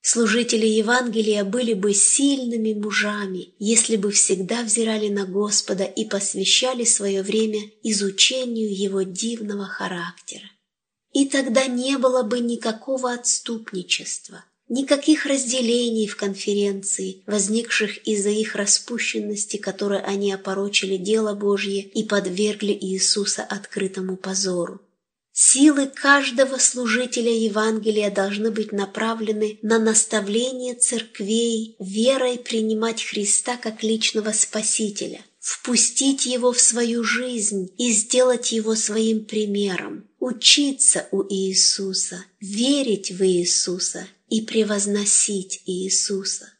Служители 0.00 0.66
Евангелия 0.66 1.44
были 1.44 1.74
бы 1.74 1.92
сильными 1.92 2.72
мужами, 2.72 3.54
если 3.58 3.96
бы 3.96 4.10
всегда 4.12 4.62
взирали 4.62 5.08
на 5.08 5.26
Господа 5.26 5.84
и 5.84 6.04
посвящали 6.04 6.84
свое 6.84 7.22
время 7.22 7.60
изучению 7.82 8.74
Его 8.74 9.02
дивного 9.02 9.66
характера. 9.66 10.50
И 11.12 11.26
тогда 11.26 11.66
не 11.66 11.98
было 11.98 12.22
бы 12.22 12.38
никакого 12.38 13.12
отступничества, 13.12 14.44
никаких 14.68 15.26
разделений 15.26 16.06
в 16.06 16.16
конференции, 16.16 17.22
возникших 17.26 18.06
из-за 18.06 18.30
их 18.30 18.54
распущенности, 18.54 19.56
которой 19.56 20.00
они 20.00 20.32
опорочили 20.32 20.96
дело 20.96 21.34
Божье 21.34 21.82
и 21.82 22.04
подвергли 22.04 22.72
Иисуса 22.72 23.42
открытому 23.42 24.16
позору. 24.16 24.80
Силы 25.40 25.86
каждого 25.86 26.58
служителя 26.58 27.32
Евангелия 27.32 28.10
должны 28.10 28.50
быть 28.50 28.72
направлены 28.72 29.60
на 29.62 29.78
наставление 29.78 30.74
церквей, 30.74 31.76
верой 31.78 32.38
принимать 32.38 33.04
Христа 33.04 33.56
как 33.56 33.84
личного 33.84 34.32
Спасителя, 34.32 35.24
впустить 35.38 36.26
Его 36.26 36.50
в 36.50 36.60
свою 36.60 37.04
жизнь 37.04 37.72
и 37.78 37.92
сделать 37.92 38.50
Его 38.50 38.74
своим 38.74 39.26
примером, 39.26 40.08
учиться 40.18 41.06
у 41.12 41.22
Иисуса, 41.22 42.24
верить 42.40 43.12
в 43.12 43.24
Иисуса 43.24 44.08
и 44.28 44.40
превозносить 44.40 45.62
Иисуса. 45.66 46.52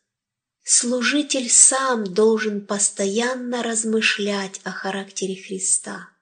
Служитель 0.62 1.50
сам 1.50 2.04
должен 2.04 2.64
постоянно 2.64 3.64
размышлять 3.64 4.60
о 4.62 4.70
характере 4.70 5.34
Христа– 5.34 6.10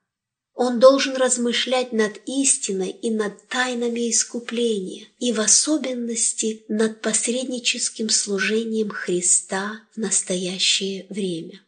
он 0.57 0.81
должен 0.81 1.15
размышлять 1.17 1.93
над 1.93 2.19
истиной 2.25 2.89
и 2.89 3.11
над 3.11 3.47
тайнами 3.47 4.11
искупления, 4.11 5.07
и 5.19 5.33
в 5.33 5.41
особенности 5.41 6.65
над 6.69 7.03
посредническим 7.03 8.09
служением 8.09 8.89
Христа 8.89 9.83
в 9.95 9.99
настоящее 9.99 11.07
время. 11.11 11.61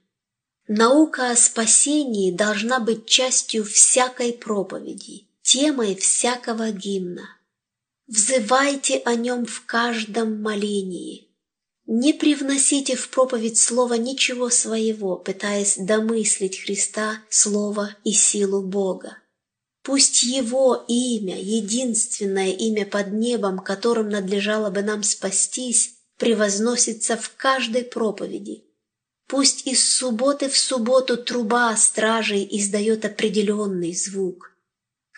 Наука 0.69 1.31
о 1.31 1.37
спасении 1.37 2.31
должна 2.31 2.81
быть 2.81 3.05
частью 3.05 3.65
всякой 3.65 4.33
проповеди, 4.33 5.27
темой 5.43 5.95
всякого 5.95 6.71
гимна. 6.71 7.29
Взывайте 8.07 9.03
о 9.05 9.15
нем 9.15 9.45
в 9.45 9.67
каждом 9.67 10.41
молении– 10.41 11.27
не 11.89 12.13
привносите 12.13 12.97
в 12.97 13.09
проповедь 13.09 13.59
слова 13.59 13.95
ничего 13.95 14.51
своего, 14.51 15.17
пытаясь 15.17 15.79
домыслить 15.79 16.61
Христа, 16.61 17.23
Слово 17.31 17.97
и 18.05 18.13
силу 18.13 18.63
Бога. 18.63 19.17
Пусть 19.83 20.23
Его 20.23 20.85
имя, 20.87 21.41
единственное 21.41 22.51
имя 22.53 22.85
под 22.85 23.15
небом, 23.15 23.59
которым 23.61 24.11
надлежало 24.11 24.69
бы 24.69 24.83
нам 24.83 25.03
спастись, 25.03 25.95
превозносится 26.19 27.17
в 27.17 27.33
каждой 27.37 27.85
проповеди. 27.85 28.65
Пусть 29.27 29.67
из 29.67 29.97
субботы 29.97 30.51
в 30.51 30.59
субботу 30.59 31.17
труба 31.17 31.75
стражей 31.75 32.47
издает 32.51 33.07
определенный 33.07 33.95
звук. 33.95 34.53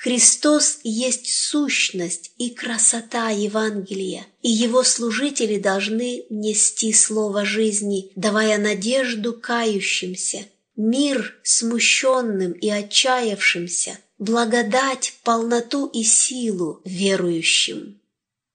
Христос 0.02 0.78
есть 0.82 1.30
сущность 1.30 2.32
и 2.38 2.48
красота 2.48 3.28
Евангелия, 3.28 4.26
и 4.40 4.48
его 4.48 4.82
служители 4.82 5.58
должны 5.58 6.24
нести 6.30 6.94
слово 6.94 7.44
жизни, 7.44 8.10
давая 8.16 8.56
надежду 8.56 9.34
кающимся, 9.34 10.46
мир 10.74 11.38
смущенным 11.42 12.52
и 12.52 12.70
отчаявшимся, 12.70 13.98
благодать, 14.18 15.18
полноту 15.22 15.86
и 15.88 16.02
силу 16.02 16.80
верующим. 16.86 18.00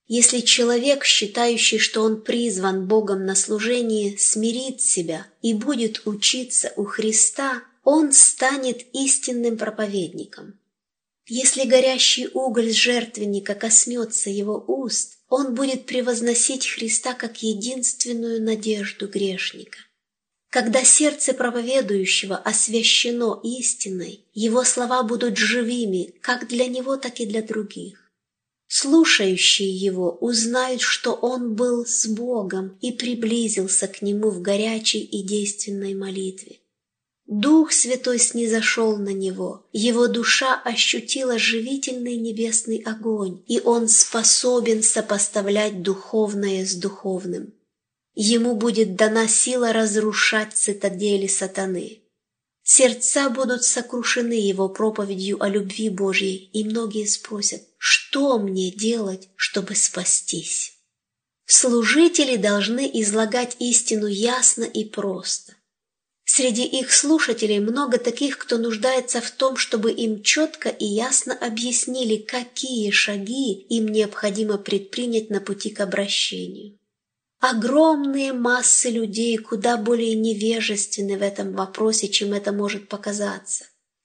Если 0.07 0.39
человек, 0.39 1.05
считающий, 1.05 1.77
что 1.77 2.01
он 2.01 2.21
призван 2.21 2.87
Богом 2.87 3.23
на 3.23 3.35
служение, 3.35 4.17
смирит 4.17 4.81
себя 4.81 5.27
и 5.43 5.53
будет 5.53 6.07
учиться 6.07 6.73
у 6.75 6.85
Христа, 6.85 7.61
он 7.83 8.13
станет 8.13 8.83
истинным 8.93 9.59
проповедником. 9.59 10.55
Если 11.27 11.63
горящий 11.63 12.27
уголь 12.33 12.71
жертвенника 12.71 13.55
коснется 13.55 14.29
его 14.29 14.63
уст, 14.67 15.17
он 15.27 15.55
будет 15.55 15.87
превозносить 15.87 16.67
Христа 16.67 17.13
как 17.15 17.41
единственную 17.41 18.41
надежду 18.43 19.07
грешника. 19.07 19.79
Когда 20.49 20.83
сердце 20.83 21.33
проповедующего 21.33 22.37
освящено 22.37 23.39
истиной, 23.43 24.23
его 24.33 24.63
слова 24.63 25.01
будут 25.03 25.37
живыми 25.37 26.13
как 26.21 26.47
для 26.47 26.67
него, 26.67 26.95
так 26.95 27.19
и 27.19 27.25
для 27.25 27.41
других. 27.41 27.99
Слушающие 28.67 29.69
его 29.69 30.11
узнают, 30.21 30.81
что 30.81 31.13
он 31.13 31.55
был 31.55 31.85
с 31.85 32.05
Богом 32.07 32.77
и 32.81 32.91
приблизился 32.91 33.87
к 33.87 34.01
нему 34.01 34.29
в 34.29 34.41
горячей 34.41 35.01
и 35.01 35.23
действенной 35.23 35.95
молитве. 35.95 36.59
Дух 37.27 37.71
Святой 37.71 38.19
снизошел 38.19 38.97
на 38.97 39.09
него, 39.09 39.67
его 39.73 40.07
душа 40.07 40.61
ощутила 40.63 41.39
живительный 41.39 42.17
небесный 42.17 42.77
огонь, 42.85 43.43
и 43.47 43.59
он 43.59 43.87
способен 43.87 44.83
сопоставлять 44.83 45.81
духовное 45.81 46.63
с 46.65 46.75
духовным. 46.75 47.53
Ему 48.13 48.55
будет 48.55 48.95
дана 48.95 49.27
сила 49.27 49.73
разрушать 49.73 50.53
цитадели 50.53 51.25
сатаны. 51.25 52.03
Сердца 52.61 53.29
будут 53.29 53.63
сокрушены 53.63 54.33
его 54.33 54.69
проповедью 54.69 55.41
о 55.41 55.49
любви 55.49 55.89
Божьей, 55.89 56.49
и 56.53 56.63
многие 56.63 57.05
спросят, 57.05 57.63
что 57.77 58.37
мне 58.37 58.71
делать, 58.71 59.29
чтобы 59.35 59.75
спастись? 59.75 60.73
Служители 61.45 62.37
должны 62.37 62.89
излагать 63.01 63.55
истину 63.59 64.07
ясно 64.07 64.63
и 64.63 64.85
просто. 64.85 65.54
Среди 66.37 66.65
их 66.65 66.91
слушателей 66.91 67.59
много 67.59 67.97
таких, 67.97 68.37
кто 68.37 68.57
нуждается 68.57 69.21
в 69.21 69.31
том, 69.31 69.55
чтобы 69.55 69.93
им 69.93 70.21
четко 70.21 70.67
и 70.67 70.83
ясно 70.83 71.33
объяснили, 71.33 72.17
какие 72.17 72.91
шаги 72.91 73.53
им 73.53 73.87
необходимо 73.87 74.57
предпринять 74.57 75.29
на 75.29 75.39
пути 75.39 75.69
к 75.69 75.79
обращению. 75.79 76.77
Огромные 77.39 78.33
массы 78.33 78.89
людей 78.89 79.37
куда 79.37 79.77
более 79.77 80.13
невежественны 80.13 81.17
в 81.17 81.21
этом 81.21 81.53
вопросе, 81.53 82.09
чем 82.09 82.33
это 82.33 82.51
может 82.51 82.89
показаться. 82.89 83.63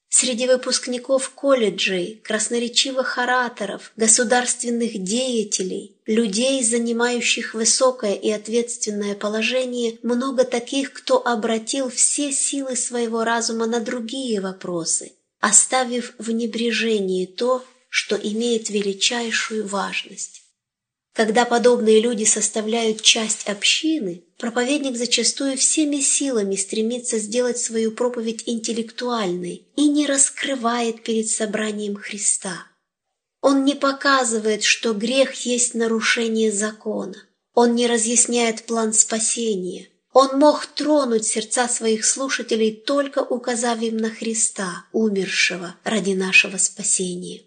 Среди 0.08 0.46
выпускников 0.46 1.30
колледжей, 1.30 2.20
красноречивых 2.22 3.18
ораторов, 3.18 3.90
государственных 3.96 5.02
деятелей, 5.02 5.96
людей, 6.11 6.61
занимающих 6.64 7.55
высокое 7.55 8.14
и 8.14 8.31
ответственное 8.31 9.14
положение, 9.14 9.97
много 10.02 10.45
таких, 10.45 10.93
кто 10.93 11.25
обратил 11.25 11.88
все 11.88 12.33
силы 12.33 12.75
своего 12.75 13.23
разума 13.23 13.67
на 13.67 13.79
другие 13.79 14.40
вопросы, 14.40 15.12
оставив 15.38 16.14
в 16.19 16.33
небрежении 16.33 17.26
то, 17.26 17.64
что 17.88 18.17
имеет 18.17 18.71
величайшую 18.71 19.69
важность. 19.69 20.43
Когда 21.12 21.45
подобные 21.45 22.00
люди 22.00 22.25
составляют 22.25 23.02
часть 23.02 23.49
общины, 23.49 24.25
проповедник 24.37 24.97
зачастую 24.97 25.57
всеми 25.57 26.00
силами 26.00 26.57
стремится 26.57 27.19
сделать 27.19 27.59
свою 27.59 27.93
проповедь 27.93 28.45
интеллектуальной 28.47 29.69
и 29.76 29.88
не 29.88 30.07
раскрывает 30.07 31.05
перед 31.05 31.29
собранием 31.29 31.95
Христа. 31.95 32.67
Он 33.40 33.64
не 33.64 33.75
показывает, 33.75 34.62
что 34.62 34.92
грех 34.92 35.32
есть 35.47 35.75
нарушение 35.75 36.52
закона. 36.52 37.16
Он 37.54 37.75
не 37.75 37.87
разъясняет 37.87 38.64
план 38.64 38.92
спасения. 38.92 39.88
Он 40.12 40.38
мог 40.38 40.66
тронуть 40.66 41.25
сердца 41.25 41.68
своих 41.68 42.04
слушателей, 42.04 42.73
только 42.73 43.20
указав 43.20 43.80
им 43.80 43.97
на 43.97 44.11
Христа, 44.11 44.85
умершего 44.92 45.76
ради 45.85 46.12
нашего 46.12 46.56
спасения. 46.56 47.42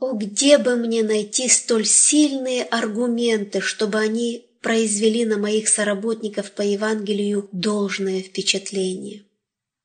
О, 0.00 0.12
где 0.12 0.58
бы 0.58 0.76
мне 0.76 1.02
найти 1.02 1.48
столь 1.48 1.86
сильные 1.86 2.64
аргументы, 2.64 3.60
чтобы 3.60 3.98
они 3.98 4.44
произвели 4.60 5.24
на 5.24 5.38
моих 5.38 5.68
соработников 5.68 6.50
по 6.52 6.62
Евангелию 6.62 7.48
должное 7.52 8.22
впечатление? 8.22 9.24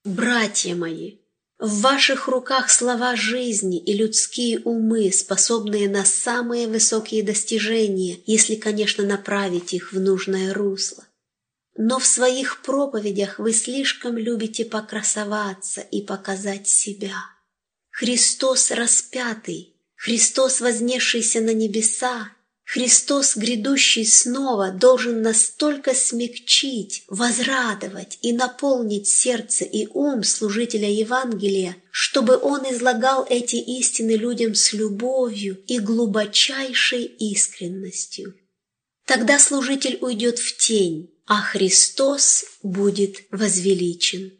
Братья 0.03 0.75
мои, 0.75 1.17
в 1.60 1.82
ваших 1.82 2.28
руках 2.28 2.72
слова 2.72 3.16
жизни 3.16 3.78
и 3.78 3.94
людские 3.94 4.60
умы, 4.60 5.12
способные 5.12 5.89
на 5.89 6.06
самые 6.06 6.68
высокие 6.68 7.22
достижения, 7.22 8.18
если, 8.25 8.56
конечно, 8.56 9.04
направить 9.06 9.74
их 9.74 9.92
в 9.92 10.00
нужное 10.00 10.54
русло. 10.54 11.06
Но 11.75 12.00
в 12.00 12.06
своих 12.06 12.62
проповедях 12.62 13.39
вы 13.39 13.54
слишком 13.54 14.18
любите 14.18 14.66
покрасоваться 14.66 15.82
и 15.82 16.01
показать 16.01 16.68
себя. 16.68 17.16
Христос 17.92 18.72
распятый 18.72 19.75
Христос, 20.00 20.62
вознесшийся 20.62 21.42
на 21.42 21.54
небеса, 21.54 22.32
Христос, 22.71 23.35
грядущий 23.35 24.05
снова, 24.05 24.69
должен 24.69 25.23
настолько 25.23 25.95
смягчить, 25.95 27.03
возрадовать 27.07 28.19
и 28.21 28.31
наполнить 28.31 29.07
сердце 29.07 29.65
и 29.65 29.88
ум 29.88 30.23
служителя 30.23 30.88
Евангелия, 30.88 31.77
чтобы 31.89 32.38
он 32.38 32.71
излагал 32.71 33.25
эти 33.27 33.55
истины 33.55 34.11
людям 34.11 34.53
с 34.53 34.71
любовью 34.73 35.57
и 35.65 35.79
глубочайшей 35.79 37.05
искренностью. 37.05 38.35
Тогда 39.07 39.39
служитель 39.39 39.97
уйдет 40.01 40.38
в 40.38 40.55
тень, 40.57 41.09
а 41.25 41.41
Христос 41.41 42.45
будет 42.61 43.23
возвеличен. 43.31 44.38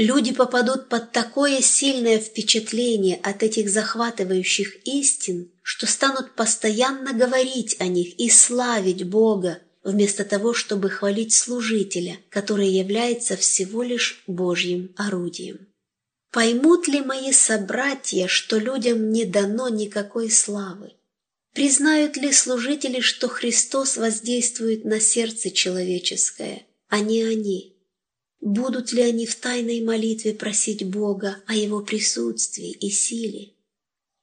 Люди 0.00 0.32
попадут 0.32 0.88
под 0.88 1.12
такое 1.12 1.60
сильное 1.60 2.18
впечатление 2.18 3.16
от 3.22 3.42
этих 3.42 3.68
захватывающих 3.68 4.76
истин, 4.86 5.52
что 5.62 5.86
станут 5.86 6.34
постоянно 6.34 7.12
говорить 7.12 7.76
о 7.80 7.86
них 7.86 8.18
и 8.18 8.30
славить 8.30 9.06
Бога, 9.06 9.58
вместо 9.84 10.24
того, 10.24 10.54
чтобы 10.54 10.88
хвалить 10.88 11.34
служителя, 11.34 12.16
который 12.30 12.70
является 12.70 13.36
всего 13.36 13.82
лишь 13.82 14.24
Божьим 14.26 14.90
орудием. 14.96 15.68
Поймут 16.32 16.88
ли 16.88 17.02
мои 17.02 17.30
собратья, 17.30 18.26
что 18.26 18.56
людям 18.56 19.12
не 19.12 19.26
дано 19.26 19.68
никакой 19.68 20.30
славы? 20.30 20.94
Признают 21.52 22.16
ли 22.16 22.32
служители, 22.32 23.00
что 23.00 23.28
Христос 23.28 23.98
воздействует 23.98 24.86
на 24.86 24.98
сердце 24.98 25.50
человеческое, 25.50 26.62
а 26.88 27.00
не 27.00 27.22
они? 27.22 27.76
Будут 28.40 28.92
ли 28.92 29.02
они 29.02 29.26
в 29.26 29.36
тайной 29.36 29.82
молитве 29.82 30.32
просить 30.32 30.86
Бога 30.86 31.42
о 31.46 31.54
Его 31.54 31.82
присутствии 31.82 32.70
и 32.70 32.90
силе? 32.90 33.52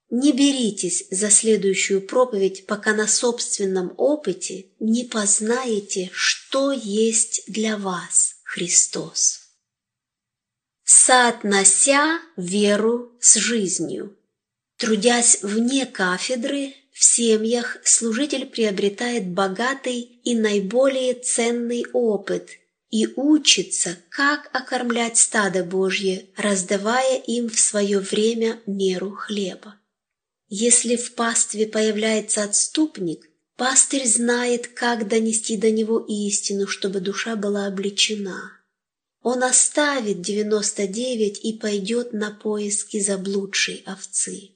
Не 0.10 0.32
беритесь 0.32 1.06
за 1.12 1.30
следующую 1.30 2.01
проповедь, 2.01 2.65
пока 2.65 2.93
на 2.93 3.08
собственном 3.08 3.93
опыте 3.97 4.67
не 4.80 5.03
познаете, 5.03 6.10
что 6.13 6.71
есть 6.71 7.43
для 7.47 7.77
вас 7.77 8.38
Христос. 8.43 9.41
Соотнося 10.84 12.19
веру 12.38 13.12
с 13.19 13.36
жизнью. 13.36 14.17
Трудясь 14.77 15.39
вне 15.43 15.86
кафедры, 15.86 16.73
в 16.91 17.03
семьях 17.03 17.77
служитель 17.84 18.45
приобретает 18.47 19.27
богатый 19.27 19.99
и 19.99 20.34
наиболее 20.34 21.13
ценный 21.13 21.86
опыт– 21.93 22.49
и 22.89 23.08
учится, 23.15 23.97
как 24.10 24.50
окормлять 24.54 25.17
стадо 25.17 25.63
Божье, 25.63 26.28
раздавая 26.38 27.17
им 27.17 27.50
в 27.50 27.60
свое 27.60 28.00
время 28.00 28.62
меру 28.65 29.12
хлеба. 29.12 29.76
Если 30.50 30.95
в 30.95 31.13
пастве 31.15 31.67
появляется 31.67 32.43
отступник, 32.43 33.30
пастырь 33.58 34.08
знает, 34.08 34.67
как 34.67 35.08
донести 35.08 35.58
до 35.58 35.69
него 35.69 36.00
истину, 36.08 36.67
чтобы 36.67 37.02
душа 37.02 37.36
была 37.36 37.67
обличена. 37.67 38.54
Он 39.21 39.43
оставит 39.43 40.21
девяносто 40.21 40.88
девять 40.88 41.43
и 41.43 41.52
пойдет 41.52 42.13
на 42.13 42.32
поиски 42.32 43.02
заблудшей 43.02 43.84
овцы. 43.86 44.52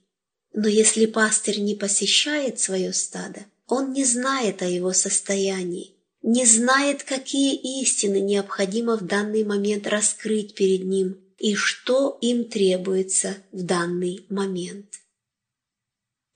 Но 0.53 0.69
если 0.69 1.05
пастырь 1.05 1.59
не 1.59 1.75
посещает 1.75 2.59
свое 2.59 2.93
стадо, 2.93 3.45
он 3.67 3.91
не 3.91 4.05
знает 4.05 4.61
о 4.61 4.65
его 4.65 4.93
состоянии, 4.93 5.90
не 6.21 6.45
знает, 6.45 7.03
какие 7.03 7.81
истины 7.81 8.19
необходимо 8.19 8.97
в 8.97 9.01
данный 9.01 9.43
момент 9.43 9.87
раскрыть 9.87 10.53
перед 10.55 10.83
ним 10.83 11.17
и 11.39 11.55
что 11.55 12.17
им 12.21 12.45
требуется 12.45 13.37
в 13.51 13.63
данный 13.63 14.25
момент. 14.29 15.01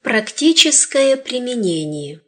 Практическое 0.02 1.18
применение. 1.18 2.22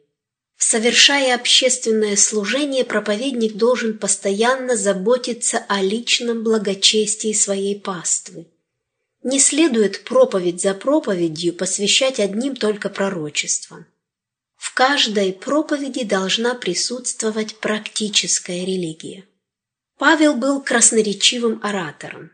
Совершая 0.56 1.34
общественное 1.36 2.16
служение, 2.16 2.84
проповедник 2.84 3.54
должен 3.54 3.98
постоянно 3.98 4.76
заботиться 4.76 5.64
о 5.68 5.80
личном 5.82 6.42
благочестии 6.42 7.32
своей 7.32 7.78
паствы. 7.78 8.46
Не 9.22 9.38
следует 9.38 10.04
проповедь 10.04 10.60
за 10.60 10.74
проповедью 10.74 11.54
посвящать 11.54 12.18
одним 12.18 12.56
только 12.56 12.88
пророчествам. 12.88 13.86
В 14.58 14.74
каждой 14.74 15.32
проповеди 15.32 16.02
должна 16.02 16.54
присутствовать 16.54 17.56
практическая 17.60 18.64
религия. 18.64 19.24
Павел 19.98 20.34
был 20.34 20.60
красноречивым 20.60 21.60
оратором. 21.62 22.32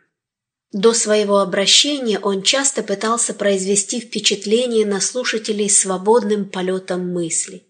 До 0.72 0.94
своего 0.94 1.38
обращения 1.38 2.18
он 2.18 2.42
часто 2.42 2.82
пытался 2.82 3.34
произвести 3.34 4.00
впечатление 4.00 4.87
на 4.87 5.00
слушателей 5.00 5.68
свободным 5.68 6.48
полетом 6.48 7.12
мысли. 7.12 7.62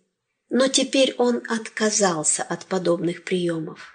Но 0.50 0.68
теперь 0.68 1.14
он 1.18 1.42
отказался 1.48 2.44
от 2.44 2.64
подобных 2.66 3.24
приемов. 3.24 3.93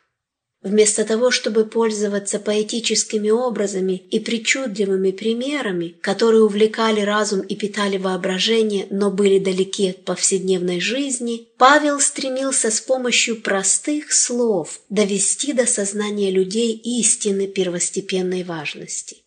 Вместо 0.61 1.05
того, 1.05 1.31
чтобы 1.31 1.63
пользоваться 1.63 2.37
поэтическими 2.37 3.29
образами 3.29 3.93
и 4.11 4.19
причудливыми 4.19 5.11
примерами, 5.11 5.95
которые 6.01 6.43
увлекали 6.43 6.99
разум 6.99 7.39
и 7.39 7.55
питали 7.55 7.95
воображение, 7.95 8.85
но 8.89 9.09
были 9.09 9.39
далеки 9.39 9.91
от 9.91 10.03
повседневной 10.03 10.81
жизни, 10.81 11.47
Павел 11.57 12.01
стремился 12.01 12.71
с 12.71 12.81
помощью 12.81 13.41
простых 13.41 14.11
слов 14.11 14.81
довести 14.89 15.53
до 15.53 15.65
сознания 15.65 16.29
людей 16.29 16.73
истины 16.73 17.47
первостепенной 17.47 18.43
важности. 18.43 19.23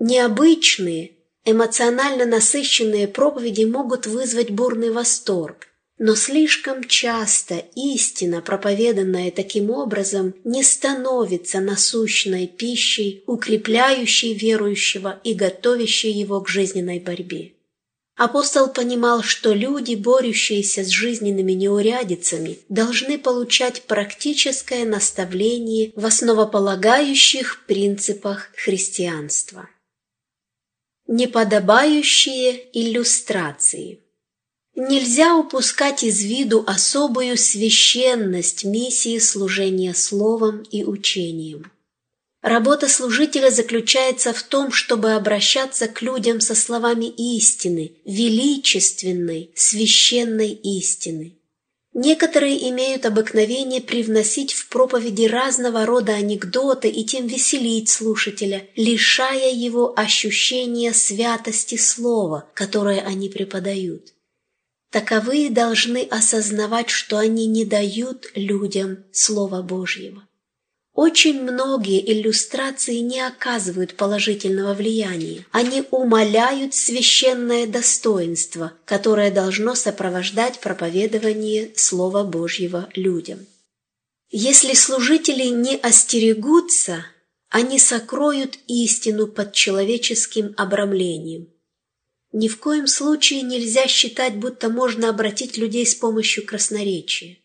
Необычные, 0.00 1.12
эмоционально 1.44 2.26
насыщенные 2.26 3.06
проповеди 3.06 3.62
могут 3.62 4.06
вызвать 4.06 4.50
бурный 4.50 4.90
восторг, 4.90 5.67
но 5.98 6.14
слишком 6.14 6.84
часто 6.84 7.64
истина, 7.74 8.40
проповеданная 8.40 9.30
таким 9.30 9.70
образом, 9.70 10.34
не 10.44 10.62
становится 10.62 11.60
насущной 11.60 12.46
пищей, 12.46 13.24
укрепляющей 13.26 14.34
верующего 14.34 15.20
и 15.24 15.34
готовящей 15.34 16.12
его 16.12 16.40
к 16.40 16.48
жизненной 16.48 17.00
борьбе. 17.00 17.52
Апостол 18.16 18.68
понимал, 18.68 19.22
что 19.22 19.52
люди, 19.52 19.94
борющиеся 19.94 20.82
с 20.82 20.88
жизненными 20.88 21.52
неурядицами, 21.52 22.58
должны 22.68 23.16
получать 23.16 23.82
практическое 23.82 24.84
наставление 24.84 25.92
в 25.94 26.04
основополагающих 26.04 27.64
принципах 27.66 28.50
христианства. 28.56 29.68
Неподобающие 31.06 32.68
иллюстрации 32.72 34.00
Нельзя 34.80 35.36
упускать 35.36 36.04
из 36.04 36.22
виду 36.22 36.62
особую 36.64 37.36
священность 37.36 38.62
миссии 38.62 39.18
служения 39.18 39.92
словом 39.92 40.62
и 40.70 40.84
учением. 40.84 41.72
Работа 42.42 42.86
служителя 42.86 43.50
заключается 43.50 44.32
в 44.32 44.40
том, 44.44 44.70
чтобы 44.70 45.14
обращаться 45.14 45.88
к 45.88 46.00
людям 46.00 46.40
со 46.40 46.54
словами 46.54 47.06
истины, 47.06 47.96
величественной, 48.04 49.50
священной 49.56 50.52
истины. 50.52 51.36
Некоторые 51.92 52.70
имеют 52.70 53.04
обыкновение 53.04 53.80
привносить 53.80 54.52
в 54.52 54.68
проповеди 54.68 55.24
разного 55.24 55.86
рода 55.86 56.12
анекдоты 56.12 56.88
и 56.88 57.04
тем 57.04 57.26
веселить 57.26 57.88
слушателя, 57.88 58.68
лишая 58.76 59.52
его 59.52 59.92
ощущения 59.96 60.92
святости 60.92 61.76
слова, 61.76 62.48
которое 62.54 63.00
они 63.00 63.28
преподают. 63.28 64.12
Таковые 64.90 65.50
должны 65.50 66.02
осознавать, 66.02 66.88
что 66.88 67.18
они 67.18 67.46
не 67.46 67.64
дают 67.64 68.26
людям 68.34 69.04
Слова 69.12 69.62
Божьего. 69.62 70.22
Очень 70.94 71.42
многие 71.42 72.00
иллюстрации 72.10 72.96
не 72.96 73.20
оказывают 73.20 73.94
положительного 73.94 74.74
влияния. 74.74 75.46
Они 75.52 75.84
умаляют 75.92 76.74
священное 76.74 77.68
достоинство, 77.68 78.72
которое 78.84 79.30
должно 79.30 79.76
сопровождать 79.76 80.58
проповедование 80.58 81.70
Слова 81.76 82.24
Божьего 82.24 82.88
людям. 82.96 83.46
Если 84.30 84.74
служители 84.74 85.44
не 85.44 85.76
остерегутся, 85.76 87.04
они 87.48 87.78
сокроют 87.78 88.58
истину 88.66 89.28
под 89.28 89.52
человеческим 89.52 90.52
обрамлением. 90.56 91.48
Ни 92.32 92.48
в 92.48 92.58
коем 92.58 92.86
случае 92.86 93.42
нельзя 93.42 93.86
считать, 93.86 94.36
будто 94.36 94.68
можно 94.68 95.08
обратить 95.08 95.56
людей 95.56 95.86
с 95.86 95.94
помощью 95.94 96.44
красноречия. 96.44 97.38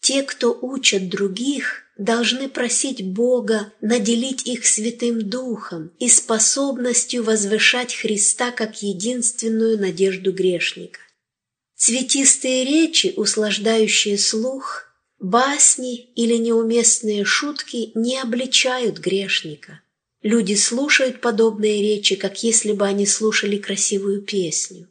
Те, 0.00 0.22
кто 0.22 0.56
учат 0.60 1.08
других, 1.08 1.82
должны 1.98 2.48
просить 2.48 3.04
Бога 3.04 3.72
наделить 3.82 4.46
их 4.46 4.66
Святым 4.66 5.28
Духом 5.28 5.92
и 5.98 6.08
способностью 6.08 7.22
возвышать 7.22 7.94
Христа 7.94 8.50
как 8.52 8.82
единственную 8.82 9.78
надежду 9.78 10.32
грешника. 10.32 11.00
Цветистые 11.76 12.64
речи, 12.64 13.12
услаждающие 13.16 14.16
слух, 14.16 14.84
басни 15.18 15.96
или 16.14 16.36
неуместные 16.36 17.24
шутки 17.24 17.92
не 17.94 18.18
обличают 18.18 18.98
грешника. 18.98 19.82
Люди 20.22 20.54
слушают 20.54 21.20
подобные 21.20 21.80
речи, 21.80 22.14
как 22.14 22.42
если 22.42 22.72
бы 22.72 22.86
они 22.86 23.06
слушали 23.06 23.56
красивую 23.56 24.22
песню. 24.22 24.88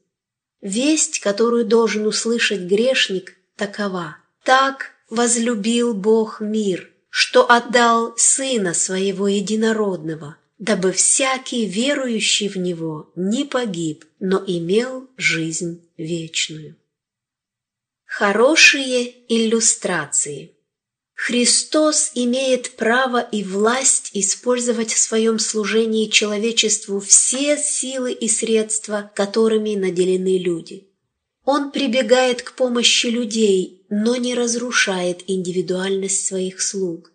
Весть, 0.62 1.20
которую 1.20 1.66
должен 1.66 2.08
услышать 2.08 2.62
грешник, 2.62 3.38
такова. 3.56 4.18
Так 4.44 4.92
возлюбил 5.10 5.94
Бог 5.94 6.42
мир, 6.42 6.92
что 7.10 7.50
отдал 7.50 8.16
Сына 8.18 8.74
Своего 8.74 9.28
Единородного, 9.28 10.38
дабы 10.58 10.92
всякий 10.92 11.66
верующий 11.66 12.48
в 12.48 12.56
Него 12.56 13.12
не 13.16 13.46
погиб, 13.46 14.06
но 14.20 14.44
имел 14.46 15.08
жизнь 15.16 15.88
вечную. 15.98 16.76
Хорошие 18.06 19.14
иллюстрации 19.28 20.56
Христос 21.22 22.12
имеет 22.16 22.78
право 22.78 23.20
и 23.20 23.44
власть 23.44 24.12
использовать 24.14 24.94
в 24.94 24.98
своем 24.98 25.38
служении 25.38 26.06
человечеству 26.06 27.02
все 27.02 27.58
силы 27.58 28.14
и 28.14 28.30
средства, 28.30 29.12
которыми 29.16 29.76
наделены 29.76 30.38
люди. 30.38 30.88
Он 31.44 31.72
прибегает 31.72 32.42
к 32.42 32.54
помощи 32.54 33.08
людей, 33.08 33.86
но 33.90 34.16
не 34.16 34.34
разрушает 34.34 35.24
индивидуальность 35.28 36.26
своих 36.26 36.62
слуг. 36.62 37.12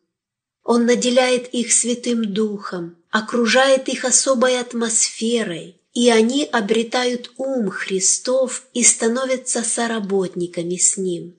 Он 0.62 0.84
наделяет 0.84 1.54
их 1.54 1.72
Святым 1.72 2.30
Духом, 2.30 2.98
окружает 3.10 3.88
их 3.88 4.04
особой 4.04 4.60
атмосферой, 4.60 5.80
и 5.94 6.10
они 6.10 6.44
обретают 6.44 7.32
ум 7.38 7.70
Христов 7.70 8.66
и 8.74 8.82
становятся 8.82 9.62
соработниками 9.64 10.76
с 10.76 10.98
Ним. 10.98 11.38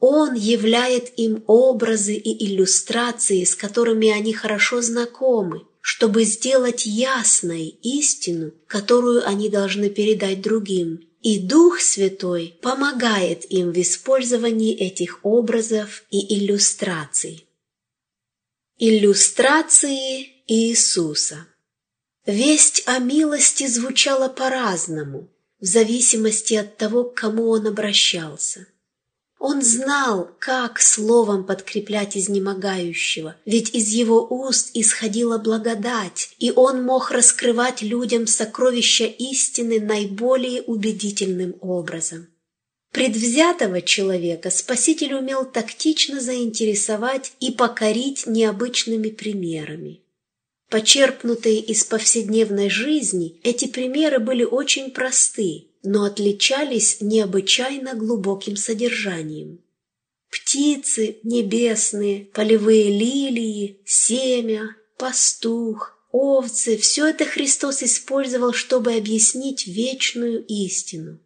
Он 0.00 0.34
являет 0.34 1.12
им 1.18 1.44
образы 1.46 2.14
и 2.14 2.46
иллюстрации, 2.46 3.44
с 3.44 3.54
которыми 3.54 4.08
они 4.08 4.32
хорошо 4.32 4.80
знакомы, 4.80 5.66
чтобы 5.82 6.24
сделать 6.24 6.86
ясной 6.86 7.78
истину, 7.82 8.52
которую 8.66 9.28
они 9.28 9.50
должны 9.50 9.90
передать 9.90 10.40
другим– 10.40 11.04
и 11.22 11.38
Дух 11.38 11.80
Святой 11.80 12.58
помогает 12.62 13.44
им 13.52 13.72
в 13.72 13.78
использовании 13.78 14.74
этих 14.74 15.20
образов 15.22 16.04
и 16.10 16.34
иллюстраций. 16.34 17.46
Иллюстрации 18.78 20.32
Иисуса. 20.46 21.46
Весть 22.24 22.84
о 22.86 23.00
милости 23.00 23.66
звучала 23.66 24.30
по-разному, 24.30 25.28
в 25.60 25.66
зависимости 25.66 26.54
от 26.54 26.78
того, 26.78 27.04
к 27.04 27.12
кому 27.16 27.50
он 27.50 27.66
обращался– 27.66 28.66
он 29.40 29.62
знал, 29.62 30.30
как 30.38 30.82
словом 30.82 31.44
подкреплять 31.44 32.14
изнемогающего, 32.14 33.36
ведь 33.46 33.74
из 33.74 33.88
его 33.88 34.26
уст 34.28 34.70
исходила 34.74 35.38
благодать, 35.38 36.34
и 36.38 36.52
он 36.52 36.84
мог 36.84 37.10
раскрывать 37.10 37.80
людям 37.80 38.26
сокровища 38.26 39.06
истины 39.06 39.80
наиболее 39.80 40.60
убедительным 40.60 41.56
образом. 41.62 42.28
Предвзятого 42.92 43.80
человека 43.80 44.50
Спаситель 44.50 45.14
умел 45.14 45.46
тактично 45.46 46.20
заинтересовать 46.20 47.32
и 47.40 47.50
покорить 47.50 48.26
необычными 48.26 49.08
примерами. 49.08 50.02
Почерпнутые 50.68 51.60
из 51.60 51.82
повседневной 51.84 52.68
жизни, 52.68 53.40
эти 53.42 53.66
примеры 53.66 54.18
были 54.18 54.44
очень 54.44 54.90
просты– 54.90 55.64
но 55.82 56.04
отличались 56.04 57.00
необычайно 57.00 57.94
глубоким 57.94 58.56
содержанием. 58.56 59.60
Птицы 60.30 61.18
небесные, 61.22 62.26
полевые 62.26 62.90
лилии, 62.90 63.80
семя, 63.84 64.76
пастух, 64.96 65.98
овцы– 66.12 66.76
все 66.78 67.08
это 67.08 67.24
Христос 67.24 67.82
использовал, 67.82 68.52
чтобы 68.52 68.94
объяснить 68.94 69.66
вечную 69.66 70.44
истину. 70.46 71.18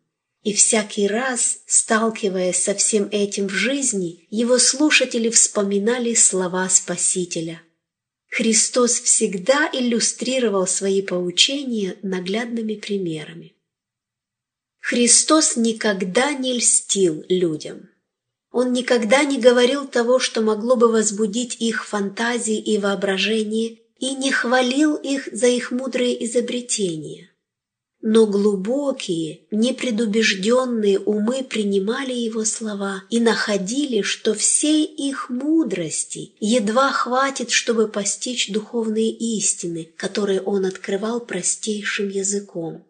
И 0.43 0.53
всякий 0.53 1.07
раз, 1.07 1.59
сталкиваясь 1.67 2.63
со 2.63 2.75
всем 2.75 3.09
этим 3.11 3.49
в 3.49 3.53
жизни, 3.53 4.27
его 4.31 4.59
слушатели 4.59 5.31
вспоминали 5.31 6.15
слова 6.15 6.69
Спасителя. 6.69 7.63
Христос 8.29 9.01
всегда 9.01 9.71
иллюстрировал 9.73 10.67
свои 10.67 11.03
поучения 11.03 11.97
наглядными 12.03 12.75
примерами. 12.75 13.55
Христос 14.87 15.57
никогда 15.57 16.35
не 16.35 16.53
льстил 16.53 17.25
людям. 17.31 17.89
Он 18.53 18.75
никогда 18.75 19.25
не 19.25 19.41
говорил 19.41 19.87
того, 19.87 20.19
что 20.19 20.43
могло 20.43 20.77
бы 20.77 20.89
возбудить 20.89 21.57
их 21.59 21.87
фантазии 21.87 22.59
и 22.59 22.77
воображение, 22.77 23.79
и 23.99 24.15
не 24.15 24.31
хвалил 24.31 24.95
их 24.97 25.31
за 25.33 25.47
их 25.47 25.71
мудрые 25.71 26.23
изобретения. 26.27 27.31
Но 28.03 28.27
глубокие, 28.27 29.47
непредубежденные 29.51 30.99
умы 30.99 31.45
принимали 31.45 32.13
его 32.13 32.45
слова 32.45 33.05
и 33.09 33.21
находили, 33.21 34.03
что 34.03 34.35
всей 34.35 34.85
их 34.85 35.31
мудрости 35.31 36.35
едва 36.41 36.93
хватит, 36.93 37.51
чтобы 37.51 37.89
постичь 37.89 38.51
духовные 38.51 39.11
истины, 39.11 39.95
которые 39.97 40.43
он 40.43 40.67
открывал 40.67 41.21
простейшим 41.21 42.11
языком. 42.11 42.85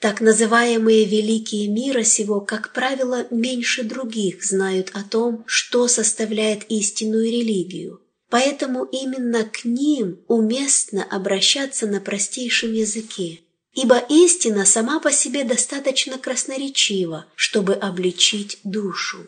Так 0.00 0.22
называемые 0.22 1.04
великие 1.04 1.68
мира 1.68 2.04
сего, 2.04 2.40
как 2.40 2.72
правило, 2.72 3.26
меньше 3.30 3.82
других 3.82 4.42
знают 4.42 4.90
о 4.94 5.04
том, 5.04 5.44
что 5.46 5.88
составляет 5.88 6.64
истинную 6.70 7.26
религию. 7.26 8.00
Поэтому 8.30 8.84
именно 8.84 9.44
к 9.44 9.66
ним 9.66 10.20
уместно 10.26 11.04
обращаться 11.04 11.86
на 11.86 12.00
простейшем 12.00 12.72
языке. 12.72 13.40
Ибо 13.74 13.98
истина 13.98 14.64
сама 14.64 15.00
по 15.00 15.12
себе 15.12 15.44
достаточно 15.44 16.16
красноречива, 16.16 17.26
чтобы 17.34 17.74
обличить 17.74 18.58
душу. 18.64 19.26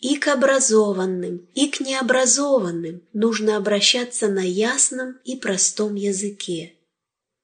И 0.00 0.16
к 0.16 0.28
образованным, 0.28 1.48
и 1.54 1.68
к 1.68 1.80
необразованным 1.80 3.00
нужно 3.14 3.56
обращаться 3.56 4.28
на 4.28 4.46
ясном 4.46 5.16
и 5.24 5.34
простом 5.34 5.94
языке. 5.94 6.73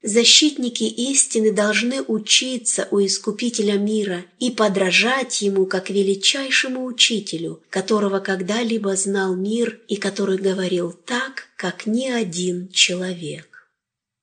Защитники 0.03 0.85
истины 0.85 1.53
должны 1.53 2.01
учиться 2.01 2.89
у 2.91 3.01
Искупителя 3.01 3.77
мира 3.77 4.25
и 4.39 4.51
подражать 4.51 5.43
Ему 5.43 5.67
как 5.67 5.91
величайшему 5.91 6.87
учителю, 6.87 7.63
которого 7.69 8.21
когда-либо 8.21 8.97
знал 8.97 9.35
мир 9.35 9.79
и 9.89 9.97
который 9.97 10.39
говорил 10.39 10.93
так, 10.93 11.49
как 11.57 11.85
ни 11.85 12.09
один 12.09 12.71
человек. 12.71 13.69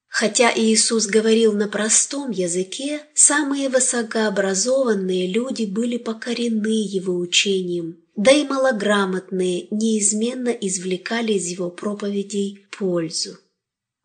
Хотя 0.08 0.52
Иисус 0.56 1.06
говорил 1.06 1.54
на 1.54 1.68
простом 1.68 2.32
языке, 2.32 3.02
самые 3.14 3.70
высокообразованные 3.70 5.28
люди 5.28 5.66
были 5.66 5.98
покорены 5.98 6.84
Его 6.88 7.16
учением, 7.16 7.98
да 8.16 8.32
и 8.32 8.44
малограмотные 8.46 9.68
неизменно 9.70 10.50
извлекали 10.50 11.34
из 11.34 11.46
Его 11.46 11.70
проповедей 11.70 12.66
пользу. 12.72 13.38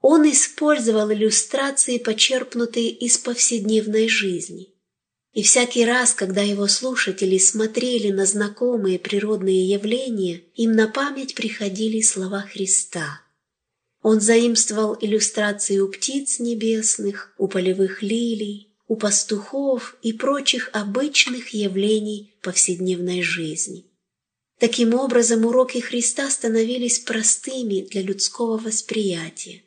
Он 0.02 0.28
использовал 0.28 1.12
иллюстрации, 1.12 1.98
почерпнутые 1.98 2.90
из 2.90 3.18
повседневной 3.18 4.08
жизни. 4.08 4.74
И 5.32 5.44
всякий 5.44 5.84
раз, 5.84 6.12
когда 6.12 6.42
его 6.42 6.66
слушатели 6.66 7.38
смотрели 7.38 8.10
на 8.10 8.26
знакомые 8.26 8.98
природные 8.98 9.66
явления, 9.66 10.42
им 10.56 10.72
на 10.72 10.88
память 10.88 11.36
приходили 11.36 12.02
слова 12.02 12.42
Христа. 12.42 13.22
Он 14.02 14.20
заимствовал 14.20 14.98
иллюстрации 15.00 15.78
у 15.78 15.88
птиц 15.88 16.40
небесных, 16.40 17.32
у 17.38 17.46
полевых 17.46 18.02
лилий, 18.02 18.74
у 18.88 18.96
пастухов 18.96 19.96
и 20.02 20.12
прочих 20.12 20.68
обычных 20.72 21.50
явлений 21.50 22.34
повседневной 22.42 23.22
жизни. 23.22 23.86
Таким 24.58 24.94
образом, 24.94 25.46
уроки 25.46 25.78
Христа 25.78 26.28
становились 26.28 26.98
простыми 26.98 27.86
для 27.88 28.02
людского 28.02 28.58
восприятия. 28.58 29.62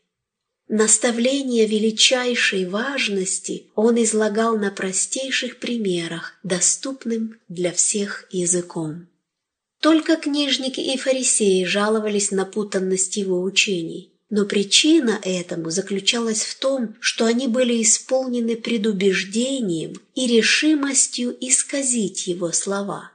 Наставление 0.67 1.67
величайшей 1.67 2.65
важности 2.65 3.67
он 3.75 4.01
излагал 4.01 4.57
на 4.57 4.71
простейших 4.71 5.59
примерах, 5.59 6.33
доступным 6.41 7.39
для 7.47 7.71
всех 7.71 8.27
языком. 8.31 9.07
Только 9.79 10.15
книжники 10.15 10.79
и 10.79 10.97
фарисеи 10.97 11.65
жаловались 11.65 12.31
на 12.31 12.45
путанность 12.45 13.15
его 13.15 13.43
учений, 13.43 14.11
но 14.31 14.45
причина 14.45 15.19
этому 15.21 15.69
заключалась 15.69 16.43
в 16.43 16.59
том, 16.59 16.95
что 16.99 17.25
они 17.25 17.47
были 17.47 17.83
исполнены 17.83 18.55
предубеждением 18.55 20.01
и 20.15 20.25
решимостью 20.25 21.35
исказить 21.39 22.25
его 22.25 22.51
слова 22.51 23.11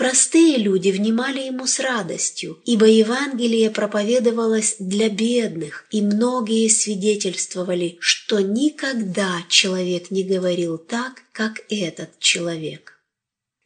Простые 0.00 0.56
люди 0.56 0.88
внимали 0.88 1.40
ему 1.42 1.66
с 1.66 1.78
радостью, 1.78 2.58
ибо 2.64 2.86
Евангелие 2.86 3.70
проповедовалось 3.70 4.76
для 4.78 5.10
бедных, 5.10 5.84
и 5.90 6.00
многие 6.00 6.68
свидетельствовали, 6.68 7.98
что 8.00 8.40
никогда 8.40 9.44
человек 9.50 10.10
не 10.10 10.22
говорил 10.22 10.78
так, 10.78 11.22
как 11.32 11.60
этот 11.68 12.18
человек. 12.18 12.98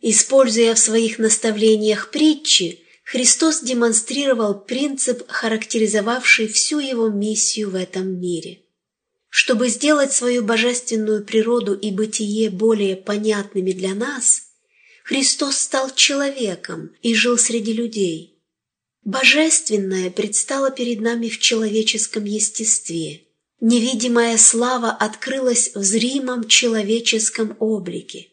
Используя 0.01 0.75
в 0.75 0.81
своих 0.81 1.21
наставлениях 1.21 2.11
притчи, 2.11 2.81
Христос 3.05 3.61
демонстрировал 3.61 4.59
принцип, 4.59 5.23
характеризовавший 5.29 6.49
всю 6.49 6.81
его 6.81 7.11
миссию 7.11 7.71
в 7.71 7.77
этом 7.77 8.21
мире. 8.21 8.59
Чтобы 9.29 9.69
сделать 9.69 10.13
свою 10.13 10.43
божественную 10.43 11.25
природу 11.25 11.75
и 11.75 11.93
бытие 11.93 12.51
более 12.51 12.97
понятными 12.97 13.71
для 13.71 13.95
нас– 13.95 14.41
Христос 15.05 15.59
стал 15.59 15.95
человеком 15.95 16.97
и 17.03 17.15
жил 17.15 17.37
среди 17.37 17.75
людей. 17.75 18.43
Божественное 19.03 20.11
предстало 20.11 20.71
перед 20.71 21.03
нами 21.03 21.29
в 21.29 21.39
человеческом 21.41 22.25
естестве. 22.25 23.21
Невидимая 23.61 24.39
слава 24.39 24.91
открылась 24.91 25.75
в 25.75 25.83
зримом 25.83 26.49
человеческом 26.49 27.55
облике. 27.61 28.29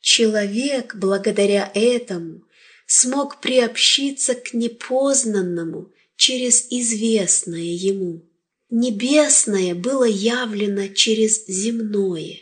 Человек, 0.00 0.94
благодаря 0.94 1.70
этому, 1.74 2.44
смог 2.86 3.42
приобщиться 3.42 4.34
к 4.34 4.54
непознанному 4.54 5.92
через 6.16 6.66
известное 6.70 7.60
ему. 7.60 8.26
Небесное 8.70 9.74
было 9.74 10.04
явлено 10.04 10.88
через 10.88 11.46
земное. 11.46 12.38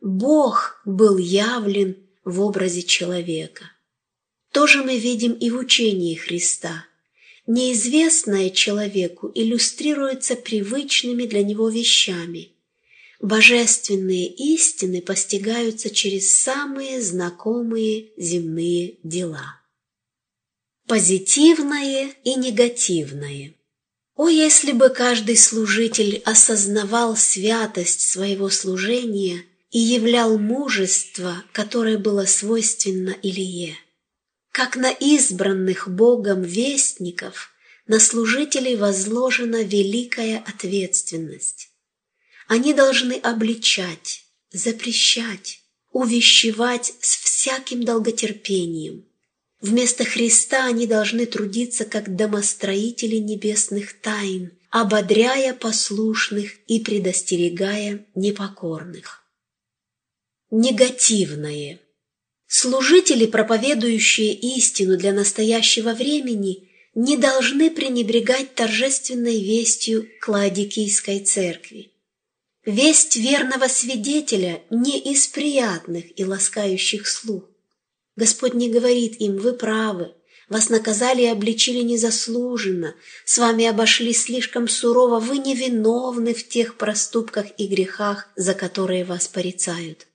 Бог 0.00 0.80
был 0.84 1.18
явлен 1.18 2.01
в 2.24 2.40
образе 2.40 2.82
человека. 2.82 3.70
То 4.52 4.66
же 4.66 4.82
мы 4.82 4.98
видим 4.98 5.32
и 5.32 5.50
в 5.50 5.56
учении 5.56 6.14
Христа. 6.14 6.86
Неизвестное 7.46 8.50
человеку 8.50 9.32
иллюстрируется 9.34 10.36
привычными 10.36 11.24
для 11.24 11.42
него 11.42 11.68
вещами. 11.68 12.52
Божественные 13.20 14.28
истины 14.28 15.00
постигаются 15.00 15.90
через 15.90 16.32
самые 16.32 17.00
знакомые 17.00 18.10
земные 18.16 18.96
дела. 19.02 19.60
Позитивное 20.86 22.10
и 22.24 22.34
негативное. 22.34 23.54
О, 24.14 24.28
если 24.28 24.72
бы 24.72 24.90
каждый 24.90 25.36
служитель 25.36 26.20
осознавал 26.24 27.16
святость 27.16 28.02
своего 28.02 28.50
служения– 28.50 29.44
и 29.72 29.78
являл 29.78 30.38
мужество, 30.38 31.42
которое 31.52 31.96
было 31.98 32.26
свойственно 32.26 33.16
Илье. 33.22 33.76
Как 34.52 34.76
на 34.76 34.90
избранных 34.90 35.88
Богом 35.88 36.42
вестников, 36.42 37.50
на 37.86 37.98
служителей 37.98 38.76
возложена 38.76 39.62
великая 39.64 40.44
ответственность. 40.46 41.70
Они 42.46 42.74
должны 42.74 43.14
обличать, 43.14 44.26
запрещать, 44.52 45.62
увещевать 45.90 46.92
с 47.00 47.16
всяким 47.16 47.82
долготерпением. 47.82 49.06
Вместо 49.62 50.04
Христа 50.04 50.66
они 50.66 50.86
должны 50.86 51.24
трудиться 51.24 51.86
как 51.86 52.14
домостроители 52.14 53.16
небесных 53.16 53.98
тайн, 54.00 54.52
ободряя 54.70 55.54
послушных 55.54 56.52
и 56.66 56.80
предостерегая 56.80 58.04
непокорных 58.14 59.21
негативное. 60.52 61.80
Служители, 62.46 63.24
проповедующие 63.24 64.34
истину 64.34 64.98
для 64.98 65.12
настоящего 65.12 65.94
времени, 65.94 66.68
не 66.94 67.16
должны 67.16 67.70
пренебрегать 67.70 68.54
торжественной 68.54 69.42
вестью 69.42 70.06
Кладикийской 70.20 71.20
церкви. 71.20 71.90
Весть 72.66 73.16
верного 73.16 73.66
свидетеля 73.66 74.62
не 74.68 75.00
из 75.00 75.26
приятных 75.26 76.04
и 76.20 76.24
ласкающих 76.24 77.08
слух. 77.08 77.44
Господь 78.14 78.52
не 78.52 78.68
говорит 78.68 79.18
им 79.22 79.38
«Вы 79.38 79.54
правы, 79.54 80.12
вас 80.50 80.68
наказали 80.68 81.22
и 81.22 81.26
обличили 81.28 81.80
незаслуженно, 81.82 82.94
с 83.24 83.38
вами 83.38 83.64
обошлись 83.64 84.24
слишком 84.24 84.68
сурово, 84.68 85.18
вы 85.18 85.38
невиновны 85.38 86.34
в 86.34 86.46
тех 86.46 86.76
проступках 86.76 87.46
и 87.56 87.66
грехах, 87.66 88.28
за 88.36 88.52
которые 88.52 89.06
вас 89.06 89.28
порицают». 89.28 90.08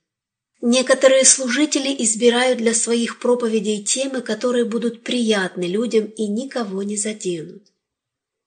Некоторые 0.60 1.24
служители 1.24 1.94
избирают 2.02 2.58
для 2.58 2.74
своих 2.74 3.20
проповедей 3.20 3.82
темы, 3.84 4.22
которые 4.22 4.64
будут 4.64 5.04
приятны 5.04 5.64
людям 5.64 6.06
и 6.06 6.26
никого 6.26 6.82
не 6.82 6.96
заденут. 6.96 7.62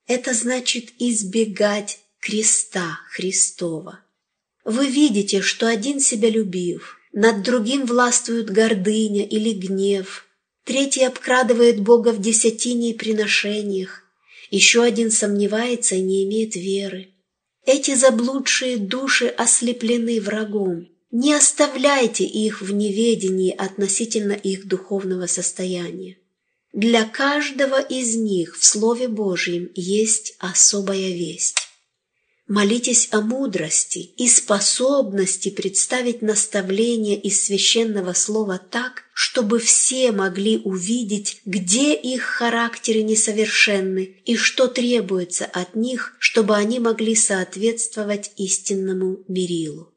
Это 0.08 0.34
значит 0.34 0.90
избегать 1.00 2.00
креста 2.20 3.00
Христова. 3.12 4.02
Вы 4.66 4.88
видите, 4.88 5.42
что 5.42 5.68
один 5.68 6.02
себя 6.02 6.30
любив, 6.30 7.00
над 7.14 7.44
другим 7.44 7.86
властвует 7.86 8.50
гордыня 8.50 9.26
или 9.26 9.54
гнев, 9.54 10.26
третий 10.66 11.04
обкрадывает 11.04 11.80
Бога 11.80 12.10
в 12.10 12.22
десятине 12.22 12.92
и 12.92 12.98
приношениях, 12.98 14.04
еще 14.50 14.84
один 14.84 15.12
сомневается 15.12 15.96
и 15.96 16.02
не 16.02 16.26
имеет 16.26 16.56
веры. 16.56 17.08
Эти 17.66 17.96
заблудшие 17.96 18.78
души 18.78 19.28
ослеплены 19.28 20.20
врагом, 20.20 20.90
не 21.12 21.34
оставляйте 21.34 22.24
их 22.24 22.62
в 22.62 22.74
неведении 22.74 23.54
относительно 23.54 24.34
их 24.34 24.68
духовного 24.68 25.28
состояния. 25.28 26.18
Для 26.74 27.04
каждого 27.04 27.82
из 27.82 28.16
них 28.16 28.58
в 28.58 28.66
Слове 28.66 29.10
Божьем 29.10 29.70
есть 29.76 30.36
особая 30.40 31.10
весть. 31.10 31.58
Молитесь 32.48 33.10
о 33.12 33.22
мудрости 33.22 34.00
и 34.00 34.28
способности 34.28 35.50
представить 35.50 36.22
наставление 36.22 37.20
из 37.20 37.46
священного 37.46 38.14
слова 38.14 38.58
так, 38.58 39.04
чтобы 39.14 39.60
все 39.60 40.12
могли 40.12 40.58
увидеть, 40.58 41.42
где 41.46 41.94
их 41.94 42.24
характеры 42.24 43.04
несовершенны 43.04 44.18
и 44.26 44.36
что 44.36 44.68
требуется 44.68 45.46
от 45.46 45.76
них, 45.76 46.16
чтобы 46.20 46.56
они 46.56 46.80
могли 46.80 47.16
соответствовать 47.16 48.32
истинному 48.36 49.24
мерилу. 49.28 49.91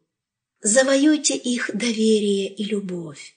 Завоюйте 0.64 1.36
их 1.36 1.70
доверие 1.74 2.48
и 2.48 2.64
любовь. 2.64 3.36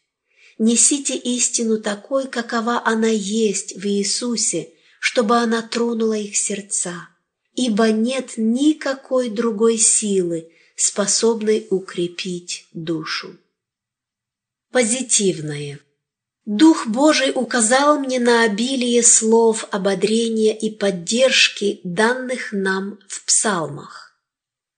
Несите 0.57 1.17
истину 1.17 1.77
такой, 1.77 2.27
какова 2.27 2.81
она 2.85 3.09
есть 3.09 3.75
в 3.75 3.85
Иисусе, 3.85 4.69
чтобы 5.01 5.35
она 5.35 5.61
тронула 5.61 6.17
их 6.17 6.37
сердца. 6.37 7.09
ибо 7.53 7.89
нет 7.89 8.33
никакой 8.37 9.29
другой 9.29 9.77
силы, 9.77 10.51
способной 10.75 11.67
укрепить 11.71 12.67
душу. 12.71 13.35
Позитивное. 14.71 15.79
Дух 16.45 16.85
Божий 16.85 17.31
указал 17.33 17.99
мне 17.99 18.19
на 18.19 18.43
обилие 18.43 19.01
слов 19.01 19.67
ободрения 19.71 20.55
и 20.55 20.69
поддержки, 20.69 21.81
данных 21.83 22.53
нам 22.53 22.99
в 23.09 23.25
псалмах. 23.25 24.06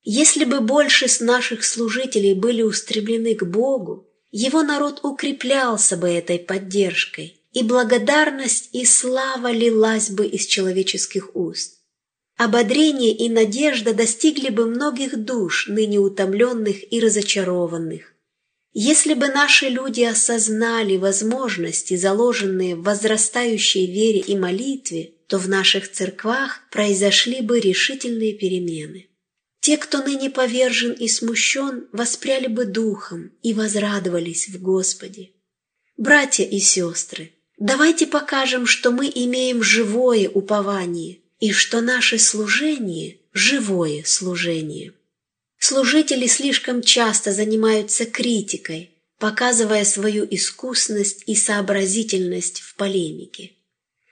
Если 0.03 0.45
бы 0.45 0.61
больше 0.61 1.07
с 1.07 1.19
наших 1.19 1.65
служителей 1.65 2.33
были 2.33 2.61
устремлены 2.61 3.35
к 3.35 3.43
Богу, 3.43 4.07
его 4.31 4.63
народ 4.63 5.01
укреплялся 5.03 5.97
бы 5.97 6.09
этой 6.09 6.39
поддержкой, 6.39 7.41
и 7.51 7.63
благодарность 7.63 8.69
и 8.73 8.85
слава 8.85 9.51
лилась 9.51 10.09
бы 10.09 10.25
из 10.25 10.45
человеческих 10.45 11.35
уст. 11.35 11.79
Ободрение 12.37 13.13
и 13.13 13.27
надежда 13.27 13.93
достигли 13.93 14.49
бы 14.49 14.65
многих 14.65 15.17
душ, 15.25 15.67
ныне 15.67 15.99
утомленных 15.99 16.77
и 16.89 17.01
разочарованных. 17.01 18.13
Если 18.71 19.13
бы 19.13 19.27
наши 19.27 19.67
люди 19.67 20.03
осознали 20.03 20.95
возможности, 20.95 21.97
заложенные 21.97 22.77
в 22.77 22.83
возрастающей 22.83 23.91
вере 23.91 24.19
и 24.19 24.37
молитве, 24.37 25.15
то 25.27 25.37
в 25.37 25.49
наших 25.49 25.91
церквах 25.91 26.61
произошли 26.71 27.41
бы 27.41 27.59
решительные 27.59 28.33
перемены. 28.33 29.08
Те, 29.61 29.77
кто 29.77 30.01
ныне 30.01 30.29
повержен 30.29 30.93
и 30.93 31.07
смущен, 31.07 31.87
воспряли 31.91 32.47
бы 32.47 32.65
духом 32.65 33.31
и 33.43 33.53
возрадовались 33.53 34.47
в 34.49 34.61
Господе. 34.61 35.31
Братья 35.97 36.45
и 36.45 36.59
сестры, 36.59 37.33
давайте 37.57 38.07
покажем, 38.07 38.65
что 38.65 38.91
мы 38.91 39.11
имеем 39.13 39.61
живое 39.61 40.29
упование 40.29 41.19
и 41.39 41.51
что 41.51 41.81
наше 41.81 42.17
служение– 42.19 43.17
живое 43.33 44.03
служение. 44.05 44.93
Служители 45.57 46.25
слишком 46.27 46.81
часто 46.81 47.33
занимаются 47.33 48.05
критикой, 48.05 48.91
показывая 49.19 49.83
свою 49.83 50.25
искусность 50.29 51.23
и 51.27 51.35
сообразительность 51.35 52.61
в 52.61 52.75
полемике. 52.75 53.51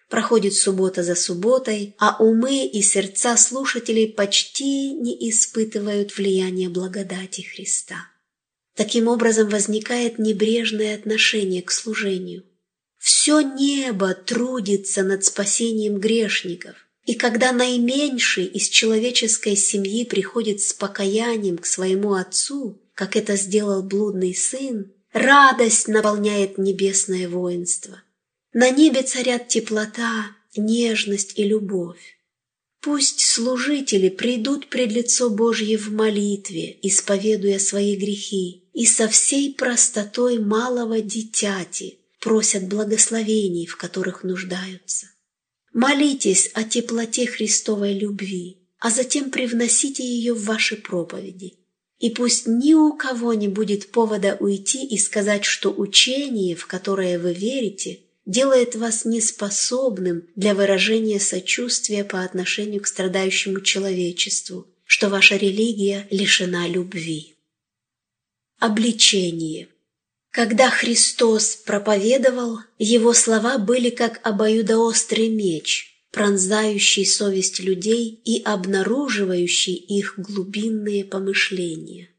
Проходит 0.09 0.53
суббота 0.53 1.03
за 1.03 1.15
субботой, 1.15 1.95
а 1.97 2.23
умы 2.23 2.65
и 2.65 2.81
сердца 2.81 3.35
слушателей 3.35 4.07
почти 4.07 4.93
не 4.93 5.29
испытывают 5.29 6.15
влияния 6.17 6.69
благодати 6.69 7.41
Христа. 7.41 8.07
Таким 8.75 9.07
образом 9.07 9.49
возникает 9.49 10.17
небрежное 10.17 10.95
отношение 10.95 11.61
к 11.61 11.71
служению. 11.71 12.43
Все 12.97 13.41
небо 13.41 14.13
трудится 14.13 15.03
над 15.03 15.25
спасением 15.25 15.99
грешников, 15.99 16.75
и 17.05 17.13
когда 17.13 17.51
наименьший 17.51 18.45
из 18.45 18.69
человеческой 18.69 19.55
семьи 19.55 20.05
приходит 20.05 20.61
с 20.61 20.73
покаянием 20.73 21.57
к 21.57 21.65
своему 21.65 22.13
отцу, 22.13 22.81
как 22.93 23.15
это 23.15 23.35
сделал 23.35 23.83
блудный 23.83 24.33
сын, 24.33 24.91
радость 25.11 25.87
наполняет 25.87 26.57
небесное 26.57 27.27
воинство. 27.27 28.01
На 28.59 28.71
небе 28.71 29.03
царят 29.03 29.49
теплота, 29.49 30.31
нежность 30.55 31.37
и 31.37 31.43
любовь. 31.43 32.17
Пусть 32.81 33.19
служители 33.19 34.09
придут 34.09 34.69
пред 34.69 34.91
лицо 34.91 35.29
Божье 35.29 35.77
в 35.77 35.91
молитве, 35.91 36.79
исповедуя 36.81 37.59
свои 37.59 37.95
грехи, 37.95 38.63
и 38.73 38.87
со 38.87 39.07
всей 39.09 39.53
простотой 39.53 40.39
малого 40.39 41.01
дитяти 41.01 41.99
просят 42.19 42.67
благословений, 42.67 43.67
в 43.67 43.77
которых 43.77 44.23
нуждаются. 44.23 45.05
Молитесь 45.71 46.49
о 46.55 46.63
теплоте 46.63 47.27
Христовой 47.27 47.93
любви, 47.93 48.57
а 48.79 48.89
затем 48.89 49.29
привносите 49.29 50.03
ее 50.03 50.33
в 50.33 50.45
ваши 50.45 50.77
проповеди. 50.77 51.59
И 51.99 52.09
пусть 52.09 52.47
ни 52.47 52.73
у 52.73 52.93
кого 52.93 53.35
не 53.35 53.49
будет 53.49 53.91
повода 53.91 54.35
уйти 54.39 54.83
и 54.83 54.97
сказать, 54.97 55.45
что 55.45 55.71
учение, 55.71 56.55
в 56.55 56.65
которое 56.65 57.19
вы 57.19 57.33
верите, 57.33 57.99
делает 58.27 58.75
вас 58.75 59.05
неспособным 59.05 60.27
для 60.35 60.53
выражения 60.53 61.19
сочувствия 61.19 62.03
по 62.03 62.21
отношению 62.23 62.81
к 62.81 62.87
страдающему 62.87 63.61
человечеству, 63.61 64.67
что 64.85 65.09
ваша 65.09 65.35
религия 65.35 66.05
лишена 66.11 66.67
любви. 66.67 67.35
Обличение– 68.59 69.69
когда 70.37 70.69
Христос 70.69 71.55
проповедовал, 71.55 72.59
его 72.77 73.15
слова 73.15 73.57
были 73.57 73.89
как 73.89 74.19
обоюдоострый 74.21 75.29
меч, 75.29 76.05
пронзающий 76.11 77.07
совесть 77.07 77.59
людей 77.59 78.21
и 78.23 78.43
обнаруживающий 78.43 79.73
их 79.73 80.13
глубинные 80.17 81.05
помышления. 81.05 82.11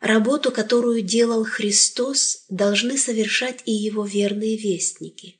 Работу, 0.00 0.52
которую 0.52 1.02
делал 1.02 1.44
Христос, 1.44 2.44
должны 2.48 2.96
совершать 2.96 3.62
и 3.64 3.72
его 3.72 4.04
верные 4.04 4.56
вестники. 4.56 5.37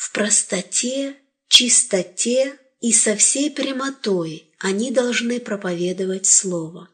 В 0.00 0.12
простоте, 0.12 1.14
чистоте 1.48 2.58
и 2.80 2.90
со 2.90 3.16
всей 3.16 3.50
прямотой 3.50 4.50
они 4.58 4.90
должны 4.90 5.40
проповедовать 5.40 6.24
Слово. 6.24 6.88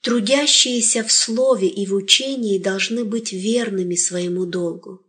Трудящиеся 0.00 1.02
в 1.02 1.10
слове 1.10 1.66
и 1.66 1.88
в 1.88 1.94
учении 1.94 2.60
должны 2.60 3.04
быть 3.04 3.32
верными 3.32 3.96
своему 3.96 4.46
долгу. 4.46 5.04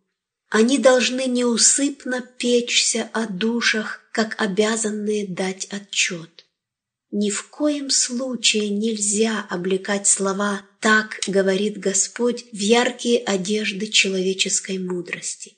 Они 0.49 0.79
должны 0.79 1.25
неусыпно 1.27 2.27
печься 2.39 3.07
о 3.13 3.27
душах, 3.27 4.01
как 4.11 4.41
обязанные 4.41 5.27
дать 5.27 5.67
отчет. 5.69 6.47
Ни 7.11 7.29
в 7.29 7.49
коем 7.49 7.91
случае 7.91 8.69
нельзя 8.69 9.45
облекать 9.47 10.07
слова 10.07 10.63
«так 10.79 11.19
говорит 11.27 11.77
Господь» 11.77 12.45
в 12.51 12.57
яркие 12.57 13.19
одежды 13.19 13.85
человеческой 13.85 14.79
мудрости. 14.79 15.56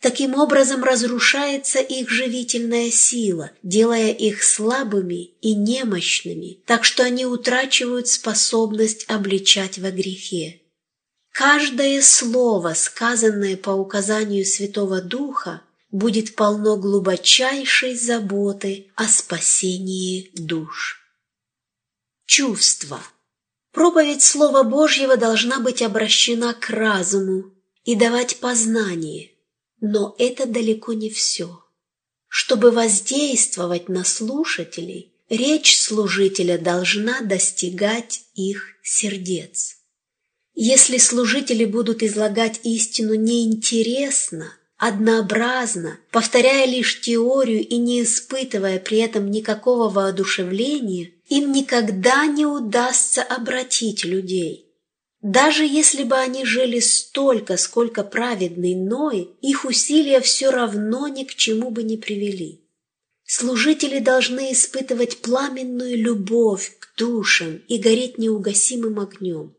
Таким 0.00 0.34
образом 0.34 0.82
разрушается 0.82 1.78
их 1.78 2.08
живительная 2.08 2.90
сила, 2.90 3.50
делая 3.62 4.12
их 4.12 4.42
слабыми 4.42 5.34
и 5.42 5.54
немощными, 5.54 6.62
так 6.64 6.84
что 6.84 7.04
они 7.04 7.26
утрачивают 7.26 8.08
способность 8.08 9.04
обличать 9.08 9.78
во 9.78 9.90
грехе. 9.90 10.62
Каждое 11.32 12.00
слово, 12.00 12.72
сказанное 12.72 13.58
по 13.58 13.70
указанию 13.70 14.46
Святого 14.46 15.02
Духа, 15.02 15.62
будет 15.90 16.34
полно 16.34 16.78
глубочайшей 16.78 17.94
заботы 17.94 18.90
о 18.94 19.06
спасении 19.06 20.30
душ. 20.34 20.98
Чувства. 22.24 23.02
Проповедь 23.72 24.22
Слова 24.22 24.62
Божьего 24.62 25.18
должна 25.18 25.60
быть 25.60 25.82
обращена 25.82 26.54
к 26.54 26.70
разуму 26.70 27.52
и 27.84 27.94
давать 27.96 28.38
познание– 28.38 29.32
но 29.80 30.14
это 30.18 30.46
далеко 30.46 30.92
не 30.92 31.10
все. 31.10 31.62
Чтобы 32.28 32.70
воздействовать 32.70 33.88
на 33.88 34.04
слушателей, 34.04 35.12
речь 35.28 35.78
служителя 35.78 36.58
должна 36.58 37.22
достигать 37.22 38.22
их 38.34 38.76
сердец. 38.82 39.76
Если 40.54 40.98
служители 40.98 41.64
будут 41.64 42.02
излагать 42.02 42.60
истину 42.64 43.14
неинтересно, 43.14 44.52
однообразно, 44.76 45.98
повторяя 46.10 46.66
лишь 46.66 47.00
теорию 47.00 47.66
и 47.66 47.76
не 47.76 48.02
испытывая 48.02 48.78
при 48.78 48.98
этом 48.98 49.30
никакого 49.30 49.88
воодушевления, 49.88 51.10
им 51.28 51.52
никогда 51.52 52.26
не 52.26 52.46
удастся 52.46 53.22
обратить 53.22 54.04
людей– 54.04 54.66
даже 55.22 55.64
если 55.66 56.02
бы 56.02 56.16
они 56.16 56.44
жили 56.44 56.80
столько, 56.80 57.56
сколько 57.56 58.02
праведный 58.02 58.74
Ной, 58.74 59.30
их 59.42 59.64
усилия 59.64 60.20
все 60.20 60.50
равно 60.50 61.08
ни 61.08 61.24
к 61.24 61.34
чему 61.34 61.70
бы 61.70 61.82
не 61.82 61.98
привели. 61.98 62.64
Служители 63.24 63.98
должны 63.98 64.52
испытывать 64.52 65.18
пламенную 65.18 65.96
любовь 65.96 66.76
к 66.78 66.96
душам 66.96 67.60
и 67.68 67.78
гореть 67.78 68.18
неугасимым 68.18 68.98
огнем. 68.98 69.54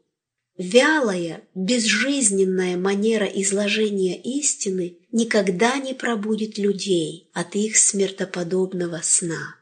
Вялая, 0.57 1.41
безжизненная 1.55 2.75
манера 2.75 3.25
изложения 3.25 4.19
истины 4.19 4.97
никогда 5.11 5.77
не 5.77 5.93
пробудит 5.93 6.57
людей 6.57 7.29
от 7.33 7.55
их 7.55 7.77
смертоподобного 7.77 8.99
сна. 9.03 9.55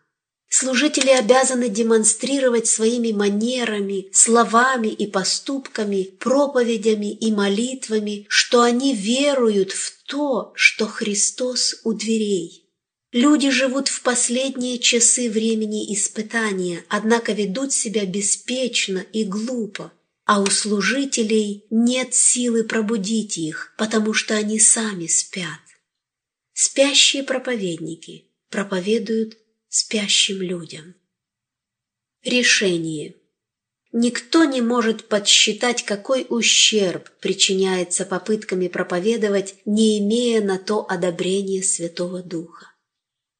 Служители 0.51 1.11
обязаны 1.11 1.69
демонстрировать 1.69 2.65
своими 2.65 3.11
манерами, 3.11 4.09
словами 4.11 4.87
и 4.87 5.05
поступками, 5.05 6.09
проповедями 6.19 7.11
и 7.11 7.31
молитвами, 7.31 8.25
что 8.29 8.63
они 8.63 8.95
веруют 8.95 9.71
в 9.71 10.03
то, 10.05 10.51
что 10.55 10.87
Христос 10.87 11.81
у 11.83 11.93
дверей. 11.93 12.65
Люди 13.11 13.51
живут 13.51 13.89
в 13.89 14.01
последние 14.01 14.79
часы 14.79 15.29
времени 15.29 15.93
испытания, 15.93 16.83
однако 16.89 17.31
ведут 17.33 17.71
себя 17.71 18.05
беспечно 18.05 19.05
и 19.13 19.25
глупо, 19.25 19.93
а 20.25 20.41
у 20.41 20.47
служителей 20.47 21.65
нет 21.69 22.15
силы 22.15 22.63
пробудить 22.63 23.37
их, 23.37 23.73
потому 23.77 24.13
что 24.13 24.35
они 24.35 24.59
сами 24.59 25.05
спят. 25.05 25.59
Спящие 26.53 27.23
проповедники 27.23 28.25
проповедуют 28.49 29.37
спящим 29.69 30.41
людям. 30.41 30.95
Решение. 32.23 33.15
Никто 33.91 34.43
не 34.43 34.61
может 34.61 35.07
подсчитать, 35.07 35.85
какой 35.85 36.25
ущерб 36.29 37.09
причиняется 37.21 38.05
попытками 38.05 38.67
проповедовать, 38.67 39.55
не 39.65 39.99
имея 39.99 40.41
на 40.41 40.57
то 40.57 40.85
одобрения 40.89 41.63
Святого 41.63 42.21
Духа. 42.21 42.71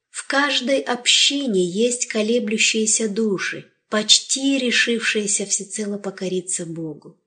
В 0.08 0.26
каждой 0.26 0.80
общине 0.80 1.64
есть 1.64 2.06
колеблющиеся 2.06 3.08
души, 3.08 3.70
почти 3.88 4.58
решившиеся 4.58 5.46
всецело 5.46 5.98
покориться 5.98 6.64
Богу. 6.64 7.20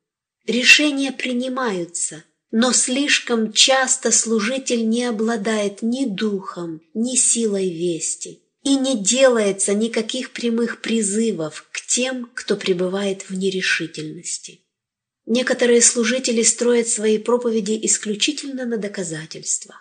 Решения 0.45 1.11
принимаются, 1.11 2.23
но 2.51 2.71
слишком 2.73 3.53
часто 3.53 4.11
служитель 4.11 4.87
не 4.87 5.05
обладает 5.05 5.81
ни 5.81 6.05
духом, 6.05 6.81
ни 6.93 7.15
силой 7.15 7.69
вести 7.69 8.42
и 8.63 8.75
не 8.75 8.97
делается 8.97 9.73
никаких 9.73 10.31
прямых 10.31 10.81
призывов 10.81 11.67
к 11.71 11.85
тем, 11.85 12.29
кто 12.33 12.55
пребывает 12.55 13.29
в 13.29 13.35
нерешительности. 13.35 14.61
Некоторые 15.25 15.81
служители 15.81 16.43
строят 16.43 16.87
свои 16.87 17.17
проповеди 17.17 17.79
исключительно 17.83 18.65
на 18.65 18.77
доказательствах. 18.77 19.79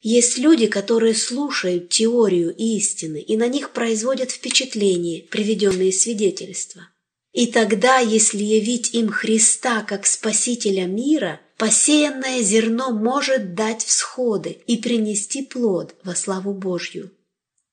Есть 0.00 0.36
люди, 0.36 0.66
которые 0.66 1.14
слушают 1.14 1.88
теорию 1.88 2.54
истины, 2.56 3.20
и 3.20 3.36
на 3.36 3.46
них 3.46 3.70
производят 3.70 4.30
впечатление 4.30 5.22
приведенные 5.22 5.92
свидетельства. 5.92 6.88
И 7.32 7.46
тогда, 7.46 7.98
если 7.98 8.42
явить 8.42 8.94
им 8.94 9.08
Христа 9.08 9.82
как 9.82 10.06
Спасителя 10.06 10.84
мира, 10.84 11.40
посеянное 11.56 12.42
зерно 12.42 12.90
может 12.90 13.54
дать 13.54 13.82
всходы 13.82 14.58
и 14.66 14.76
принести 14.76 15.42
плод 15.42 15.94
во 16.04 16.14
славу 16.14 16.52
Божью 16.52 17.10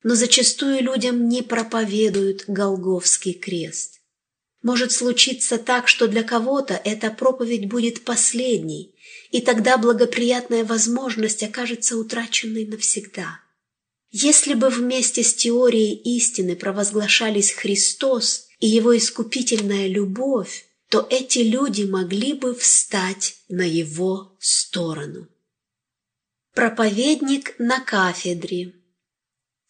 но 0.02 0.14
зачастую 0.14 0.82
людям 0.82 1.28
не 1.28 1.42
проповедуют 1.42 2.44
Голговский 2.46 3.34
крест. 3.34 4.00
Может 4.62 4.92
случиться 4.92 5.58
так, 5.58 5.88
что 5.88 6.06
для 6.06 6.22
кого-то 6.22 6.80
эта 6.84 7.10
проповедь 7.10 7.68
будет 7.68 8.04
последней, 8.04 8.94
и 9.30 9.40
тогда 9.40 9.76
благоприятная 9.76 10.64
возможность 10.64 11.42
окажется 11.42 11.96
утраченной 11.96 12.66
навсегда. 12.66 13.40
Если 14.10 14.54
бы 14.54 14.68
вместе 14.68 15.22
с 15.22 15.34
теорией 15.34 15.94
истины 16.16 16.54
провозглашались 16.54 17.52
Христос 17.52 18.46
и 18.60 18.68
Его 18.68 18.96
искупительная 18.96 19.88
любовь, 19.88 20.66
то 20.88 21.06
эти 21.08 21.38
люди 21.38 21.84
могли 21.84 22.34
бы 22.34 22.54
встать 22.54 23.36
на 23.48 23.62
Его 23.62 24.36
сторону. 24.38 25.28
Проповедник 26.52 27.54
на 27.58 27.80
кафедре 27.80 28.74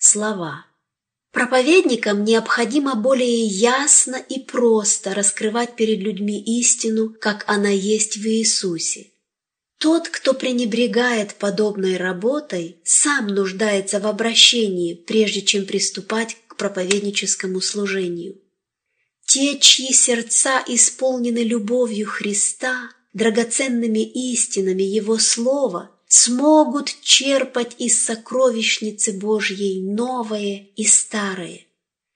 слова. 0.05 0.66
Проповедникам 1.32 2.24
необходимо 2.24 2.94
более 2.94 3.46
ясно 3.46 4.16
и 4.16 4.38
просто 4.38 5.14
раскрывать 5.14 5.76
перед 5.76 6.00
людьми 6.00 6.38
истину, 6.61 7.14
как 7.18 7.44
она 7.46 7.70
есть 7.70 8.16
в 8.16 8.26
Иисусе. 8.26 9.07
Тот, 9.78 10.09
кто 10.09 10.34
пренебрегает 10.34 11.34
подобной 11.34 11.96
работой, 11.96 12.76
сам 12.84 13.28
нуждается 13.28 13.98
в 13.98 14.07
обращении, 14.07 14.94
прежде 14.94 15.40
чем 15.40 15.64
приступать 15.64 16.36
к 16.46 16.57
проповедническому 16.57 17.61
служению. 17.61 18.38
Те, 19.24 19.59
чьи 19.59 19.92
сердца 19.92 20.62
исполнены 20.68 21.42
любовью 21.42 22.07
Христа, 22.07 22.90
драгоценными 23.14 24.00
истинами 24.00 24.82
Его 24.82 25.18
Слова, 25.18 25.90
смогут 26.14 26.94
черпать 27.00 27.74
из 27.78 28.04
сокровищницы 28.04 29.14
Божьей 29.14 29.82
новое 29.82 30.68
и 30.76 30.84
старое. 30.84 31.62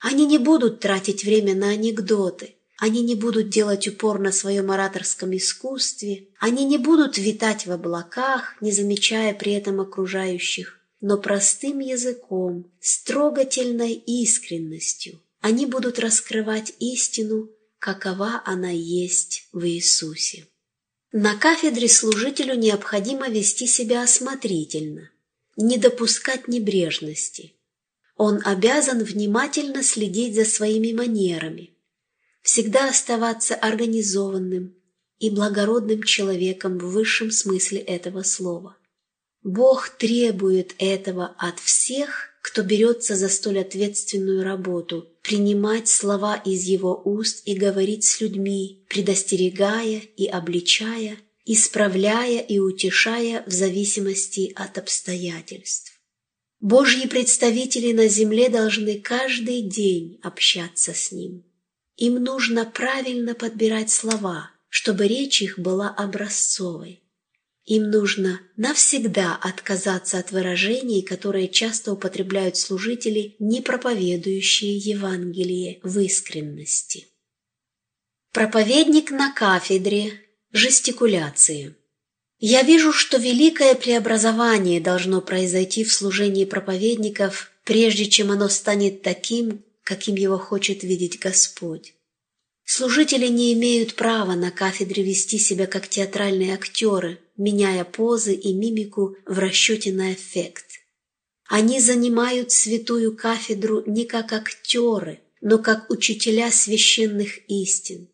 Они 0.01 0.27
не 0.27 0.37
будут 0.37 0.81
тратить 0.81 1.25
время 1.25 1.55
на 1.55 1.71
анекдоты, 1.71 2.57
они 2.79 3.03
не 3.03 3.15
будут 3.15 3.49
делать 3.49 3.89
упор 3.89 4.19
на 4.19 4.33
своем 4.33 4.71
ораторском 4.71 5.35
искусстве, 5.35 6.29
они 6.39 6.67
не 6.67 6.77
будут 6.77 7.17
витать 7.17 7.65
в 7.65 7.73
облаках, 7.73 8.57
не 8.61 8.71
замечая 8.71 9.33
при 9.33 9.53
этом 9.53 9.81
окружающих, 9.81 10.79
но 11.01 11.17
простым 11.17 11.79
языком, 11.79 12.71
с 12.81 13.03
трогательной 13.03 13.95
искренностью 13.95 15.23
они 15.41 15.65
будут 15.65 15.99
раскрывать 15.99 16.75
истину, 16.81 17.49
какова 17.79 18.43
она 18.45 18.71
есть 18.71 19.49
в 19.53 19.67
Иисусе. 19.67 20.47
На 21.19 21.35
кафедре 21.35 21.89
служителю 21.89 22.57
необходимо 22.57 23.31
вести 23.31 23.67
себя 23.67 24.03
осмотрительно, 24.03 25.11
не 25.57 25.79
допускать 25.79 26.47
небрежности. 26.47 27.55
Он 28.17 28.43
обязан 28.45 29.03
внимательно 29.03 29.83
следить 29.83 30.35
за 30.35 30.45
своими 30.45 30.93
манерами, 30.93 31.75
всегда 32.43 32.91
оставаться 32.91 33.55
организованным 33.55 34.77
и 35.19 35.31
благородным 35.31 36.03
человеком 36.03 36.77
в 36.77 36.91
высшем 36.91 37.31
смысле 37.31 37.79
этого 37.79 38.23
слова. 38.23 38.77
Бог 39.43 39.89
требует 39.89 40.75
этого 40.77 41.35
от 41.39 41.59
всех, 41.61 42.29
кто 42.47 42.63
берется 42.63 43.17
за 43.17 43.29
столь 43.29 43.59
ответственную 43.59 44.45
работу, 44.45 45.09
принимать 45.21 45.89
слова 45.89 46.37
из 46.37 46.63
его 46.63 47.03
уст 47.05 47.43
и 47.45 47.55
говорить 47.55 48.05
с 48.05 48.21
людьми, 48.21 48.85
предостерегая 48.89 50.01
и 50.17 50.27
обличая, 50.27 51.19
исправляя 51.45 52.41
и 52.41 52.61
утешая 52.61 53.43
в 53.49 53.51
зависимости 53.51 54.53
от 54.55 54.79
обстоятельств. 54.79 56.01
Божьи 56.61 57.09
представители 57.09 57.93
на 57.93 58.07
земле 58.07 58.49
должны 58.49 59.01
каждый 59.01 59.63
день 59.63 60.21
общаться 60.23 60.95
с 60.95 61.11
Ним. 61.11 61.45
Им 61.97 62.23
нужно 62.23 62.65
правильно 62.65 63.35
подбирать 63.35 63.91
слова, 63.91 64.53
чтобы 64.69 65.09
речь 65.09 65.43
их 65.43 65.59
была 65.59 65.89
образцовой. 65.89 67.03
Им 67.67 67.91
нужно 67.91 68.41
навсегда 68.57 69.35
отказаться 69.35 70.19
от 70.21 70.31
выражений, 70.31 71.03
которые 71.03 71.49
часто 71.49 71.93
употребляют 71.93 72.57
служители, 72.57 73.35
не 73.41 73.61
проповедующие 73.61 74.77
Евангелие 74.77 75.81
в 75.83 75.99
искренности. 75.99 77.09
Проповедник 78.33 79.11
на 79.11 79.33
кафедре, 79.33 80.13
жестикуляции. 80.53 81.75
Я 82.39 82.63
вижу, 82.63 82.93
что 82.93 83.17
великое 83.17 83.75
преобразование 83.75 84.81
должно 84.81 85.21
произойти 85.21 85.83
в 85.83 85.93
служении 85.93 86.45
проповедников, 86.45 87.51
прежде 87.65 88.07
чем 88.07 88.31
оно 88.31 88.49
станет 88.49 89.03
таким, 89.03 89.65
каким 89.83 90.15
его 90.15 90.39
хочет 90.39 90.85
видеть 90.85 91.19
Господь. 91.19 91.96
Служители 92.69 93.29
не 93.29 93.53
имеют 93.53 93.95
права 93.95 94.35
на 94.35 94.51
кафедре 94.51 95.05
вести 95.05 95.39
себя 95.39 95.69
как 95.69 95.87
театральные 95.87 96.53
актеры, 96.53 97.21
меняя 97.37 97.85
позы 97.85 98.35
и 98.35 98.53
мимику 98.53 99.17
в 99.25 99.39
расчете 99.39 99.93
на 99.93 100.13
эффект. 100.13 100.65
Они 101.49 101.79
занимают 101.79 102.51
святую 102.51 103.17
кафедру 103.17 103.85
не 103.87 104.05
как 104.05 104.33
актеры, 104.33 105.21
но 105.41 105.59
как 105.59 105.89
учителя 105.91 106.51
священных 106.51 107.39
истин. 107.49 108.09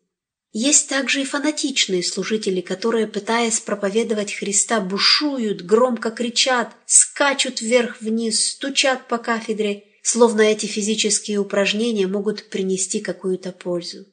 Есть 0.51 0.87
также 0.87 1.21
и 1.21 1.25
фанатичные 1.25 2.03
служители, 2.03 2.61
которые, 2.61 3.07
пытаясь 3.07 3.59
проповедовать 3.59 4.35
Христа, 4.35 4.81
бушуют, 4.81 5.63
громко 5.63 6.11
кричат, 6.11 6.75
скачут 6.85 7.59
вверх-вниз, 7.59 8.51
стучат 8.51 9.07
по 9.07 9.17
кафедре, 9.17 9.85
словно 10.03 10.41
эти 10.41 10.67
физические 10.67 11.39
упражнения 11.39 12.05
могут 12.05 12.51
принести 12.51 12.99
какую-то 12.99 13.51
пользу. 13.51 14.05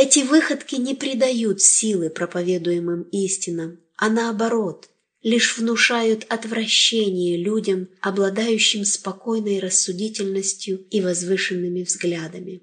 Эти 0.00 0.20
выходки 0.20 0.76
не 0.76 0.94
придают 0.94 1.60
силы 1.60 2.08
проповедуемым 2.08 3.02
истинам, 3.10 3.80
а 3.96 4.08
наоборот, 4.08 4.88
лишь 5.24 5.58
внушают 5.58 6.24
отвращение 6.28 7.36
людям, 7.36 7.88
обладающим 8.00 8.84
спокойной 8.84 9.58
рассудительностью 9.58 10.86
и 10.92 11.00
возвышенными 11.00 11.82
взглядами. 11.82 12.62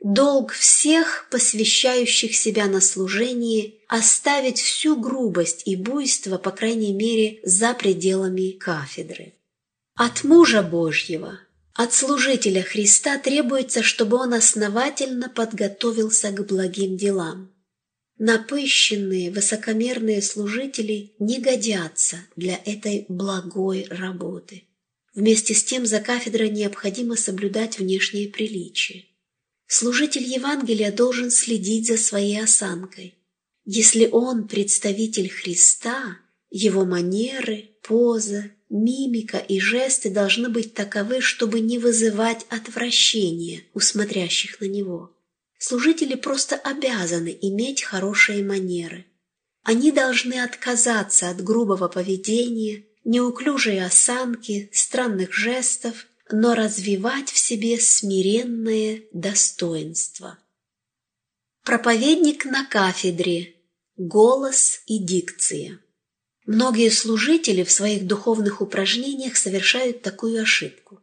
Долг 0.00 0.52
всех, 0.52 1.26
посвящающих 1.32 2.36
себя 2.36 2.66
на 2.66 2.80
служение, 2.80 3.74
оставить 3.88 4.60
всю 4.60 4.94
грубость 4.94 5.62
и 5.66 5.74
буйство, 5.74 6.38
по 6.38 6.52
крайней 6.52 6.92
мере, 6.92 7.40
за 7.42 7.74
пределами 7.74 8.52
кафедры. 8.52 9.34
От 9.96 10.22
мужа 10.22 10.62
Божьего 10.62 11.40
от 11.74 11.94
служителя 11.94 12.62
Христа 12.62 13.18
требуется, 13.18 13.82
чтобы 13.82 14.16
он 14.16 14.34
основательно 14.34 15.28
подготовился 15.28 16.30
к 16.30 16.46
благим 16.46 16.96
делам. 16.96 17.52
Напыщенные, 18.18 19.30
высокомерные 19.30 20.20
служители 20.20 21.14
не 21.18 21.38
годятся 21.38 22.18
для 22.36 22.60
этой 22.66 23.06
благой 23.08 23.86
работы. 23.88 24.64
Вместе 25.14 25.54
с 25.54 25.64
тем 25.64 25.86
за 25.86 26.00
кафедрой 26.00 26.50
необходимо 26.50 27.16
соблюдать 27.16 27.78
внешнее 27.78 28.28
приличие. 28.28 29.06
Служитель 29.66 30.24
Евангелия 30.24 30.92
должен 30.92 31.30
следить 31.30 31.86
за 31.86 31.96
своей 31.96 32.42
осанкой. 32.42 33.14
Если 33.64 34.06
он 34.06 34.48
представитель 34.48 35.30
Христа, 35.30 36.18
его 36.50 36.84
манеры, 36.84 37.70
поза, 37.82 38.50
Мимика 38.70 39.38
и 39.38 39.58
жесты 39.58 40.10
должны 40.10 40.48
быть 40.48 40.74
таковы, 40.74 41.20
чтобы 41.20 41.58
не 41.58 41.78
вызывать 41.78 42.46
отвращения 42.50 43.64
у 43.74 43.80
смотрящих 43.80 44.60
на 44.60 44.66
него. 44.66 45.10
Служители 45.58 46.14
просто 46.14 46.54
обязаны 46.54 47.36
иметь 47.42 47.82
хорошие 47.82 48.44
манеры. 48.44 49.06
Они 49.64 49.90
должны 49.90 50.40
отказаться 50.40 51.30
от 51.30 51.42
грубого 51.42 51.88
поведения, 51.88 52.84
неуклюжей 53.04 53.84
осанки, 53.84 54.70
странных 54.72 55.34
жестов, 55.34 56.06
но 56.30 56.54
развивать 56.54 57.30
в 57.30 57.38
себе 57.38 57.78
смиренное 57.78 59.02
достоинство. 59.12 60.38
Проповедник 61.64 62.44
на 62.44 62.64
кафедре. 62.64 63.56
Голос 63.96 64.80
и 64.86 64.98
дикция. 64.98 65.80
Многие 66.52 66.90
служители 66.90 67.62
в 67.62 67.70
своих 67.70 68.08
духовных 68.08 68.60
упражнениях 68.60 69.36
совершают 69.36 70.02
такую 70.02 70.42
ошибку. 70.42 71.00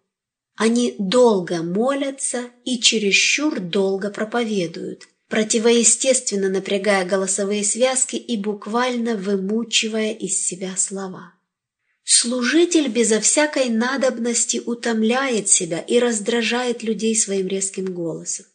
Они 0.57 0.93
долго 0.99 1.63
молятся 1.63 2.51
и 2.65 2.81
чересчур 2.81 3.61
долго 3.61 4.09
проповедуют, 4.09 5.07
противоестественно 5.29 6.49
напрягая 6.49 7.05
голосовые 7.05 7.63
связки 7.63 8.17
и 8.17 8.35
буквально 8.35 9.15
вымучивая 9.15 10.11
из 10.11 10.37
себя 10.37 10.75
слова. 10.75 11.33
Служитель 12.03 12.89
безо 12.89 13.21
всякой 13.21 13.69
надобности 13.69 14.61
утомляет 14.65 15.47
себя 15.47 15.79
и 15.79 15.97
раздражает 15.99 16.83
людей 16.83 17.15
своим 17.15 17.47
резким 17.47 17.85
голосом. 17.93 18.47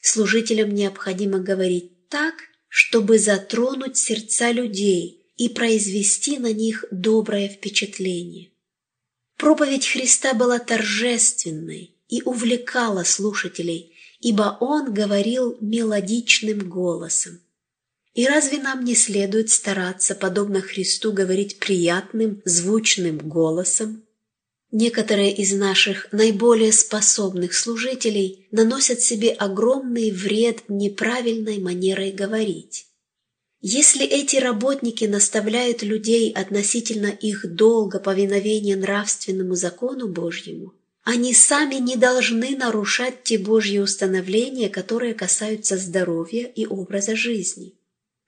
Служителям 0.00 0.74
необходимо 0.74 1.38
говорить 1.38 2.08
так, 2.08 2.34
чтобы 2.66 3.20
затронуть 3.20 3.96
сердца 3.96 4.50
людей 4.50 5.23
и 5.36 5.48
произвести 5.48 6.38
на 6.38 6.52
них 6.52 6.84
доброе 6.90 7.48
впечатление. 7.48 8.50
Проповедь 9.36 9.86
Христа 9.86 10.34
была 10.34 10.58
торжественной 10.58 11.96
и 12.08 12.22
увлекала 12.22 13.02
слушателей, 13.04 13.94
ибо 14.20 14.56
Он 14.60 14.92
говорил 14.92 15.56
мелодичным 15.60 16.68
голосом. 16.68 17.40
И 18.14 18.26
разве 18.28 18.58
нам 18.58 18.84
не 18.84 18.94
следует 18.94 19.50
стараться, 19.50 20.14
подобно 20.14 20.60
Христу, 20.60 21.12
говорить 21.12 21.58
приятным, 21.58 22.40
звучным 22.44 23.18
голосом? 23.18 24.04
Некоторые 24.70 25.34
из 25.34 25.52
наших 25.52 26.12
наиболее 26.12 26.72
способных 26.72 27.54
служителей 27.54 28.46
наносят 28.52 29.00
себе 29.00 29.30
огромный 29.30 30.10
вред 30.10 30.68
неправильной 30.68 31.58
манерой 31.58 32.12
говорить. 32.12 32.86
Если 33.66 34.04
эти 34.04 34.36
работники 34.36 35.06
наставляют 35.06 35.82
людей 35.82 36.30
относительно 36.32 37.06
их 37.06 37.46
долга 37.54 37.98
повиновения 37.98 38.76
нравственному 38.76 39.54
закону 39.54 40.06
Божьему, 40.06 40.74
они 41.02 41.32
сами 41.32 41.76
не 41.76 41.96
должны 41.96 42.58
нарушать 42.58 43.22
те 43.22 43.38
Божьи 43.38 43.78
установления, 43.78 44.68
которые 44.68 45.14
касаются 45.14 45.78
здоровья 45.78 46.44
и 46.44 46.66
образа 46.66 47.16
жизни. 47.16 47.72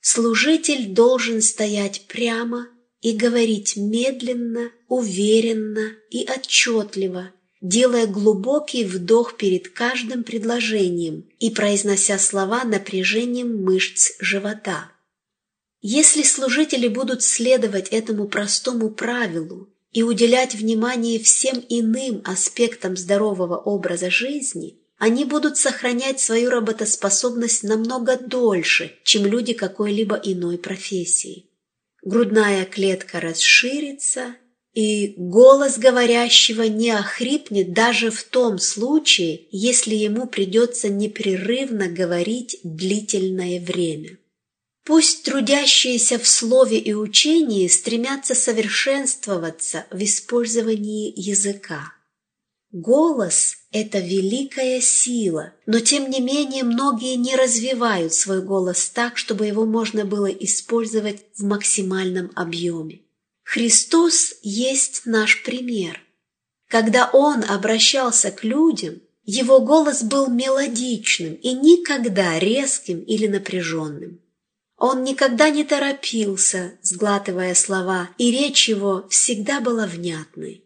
Служитель 0.00 0.86
должен 0.94 1.42
стоять 1.42 2.06
прямо 2.08 2.68
и 3.02 3.12
говорить 3.12 3.76
медленно, 3.76 4.70
уверенно 4.88 5.90
и 6.08 6.26
отчетливо, 6.26 7.30
делая 7.60 8.06
глубокий 8.06 8.86
вдох 8.86 9.36
перед 9.36 9.68
каждым 9.68 10.24
предложением 10.24 11.28
и 11.38 11.50
произнося 11.50 12.18
слова 12.18 12.64
напряжением 12.64 13.62
мышц 13.62 14.12
живота. 14.18 14.95
Если 15.80 16.22
служители 16.22 16.88
будут 16.88 17.22
следовать 17.22 17.88
этому 17.88 18.28
простому 18.28 18.90
правилу 18.90 19.68
и 19.92 20.02
уделять 20.02 20.54
внимание 20.54 21.18
всем 21.18 21.64
иным 21.68 22.22
аспектам 22.24 22.96
здорового 22.96 23.56
образа 23.56 24.10
жизни, 24.10 24.80
они 24.98 25.24
будут 25.24 25.58
сохранять 25.58 26.20
свою 26.20 26.50
работоспособность 26.50 27.62
намного 27.62 28.16
дольше, 28.16 28.96
чем 29.04 29.26
люди 29.26 29.52
какой-либо 29.52 30.16
иной 30.16 30.58
профессии 30.58 31.50
грудная 32.06 32.64
клетка 32.64 33.20
расширится, 33.20 34.36
и 34.72 35.14
голос 35.16 35.78
говорящего 35.78 36.62
не 36.62 36.90
охрипнет 36.90 37.72
даже 37.72 38.10
в 38.10 38.22
том 38.22 38.58
случае, 38.58 39.48
если 39.50 39.94
ему 39.94 40.26
придется 40.26 40.88
непрерывно 40.88 41.88
говорить 41.88 42.58
длительное 42.62 43.60
время. 43.60 44.18
Пусть 44.86 45.24
трудящиеся 45.24 46.16
в 46.16 46.28
слове 46.28 46.78
и 46.78 46.94
учении 46.94 47.66
стремятся 47.66 48.36
совершенствоваться 48.36 49.84
в 49.90 50.00
использовании 50.00 51.12
языка. 51.16 51.92
Голос– 52.70 53.56
это 53.72 53.98
великая 53.98 54.80
сила, 54.80 55.54
но 55.66 55.80
тем 55.80 56.08
не 56.08 56.20
менее 56.20 56.62
многие 56.62 57.16
не 57.16 57.34
развивают 57.34 58.14
свой 58.14 58.40
голос 58.42 58.88
так, 58.90 59.18
чтобы 59.18 59.46
его 59.46 59.66
можно 59.66 60.04
было 60.04 60.26
использовать 60.26 61.24
в 61.34 61.42
максимальном 61.42 62.30
объеме. 62.36 63.00
Христос 63.42 64.34
есть 64.42 65.02
наш 65.04 65.42
пример. 65.42 66.00
Когда 66.68 67.10
Он 67.12 67.42
обращался 67.42 68.30
к 68.30 68.44
людям, 68.44 69.00
Его 69.24 69.58
голос 69.58 70.04
был 70.04 70.28
мелодичным 70.28 71.34
и 71.34 71.54
никогда 71.54 72.38
резким 72.38 73.00
или 73.00 73.26
напряженным. 73.26 74.20
Он 74.88 75.02
никогда 75.02 75.50
не 75.50 75.64
торопился, 75.64 76.78
сглатывая 76.80 77.56
слова, 77.56 78.10
и 78.18 78.30
речь 78.30 78.68
его 78.68 79.04
всегда 79.08 79.60
была 79.60 79.84
внятной. 79.84 80.62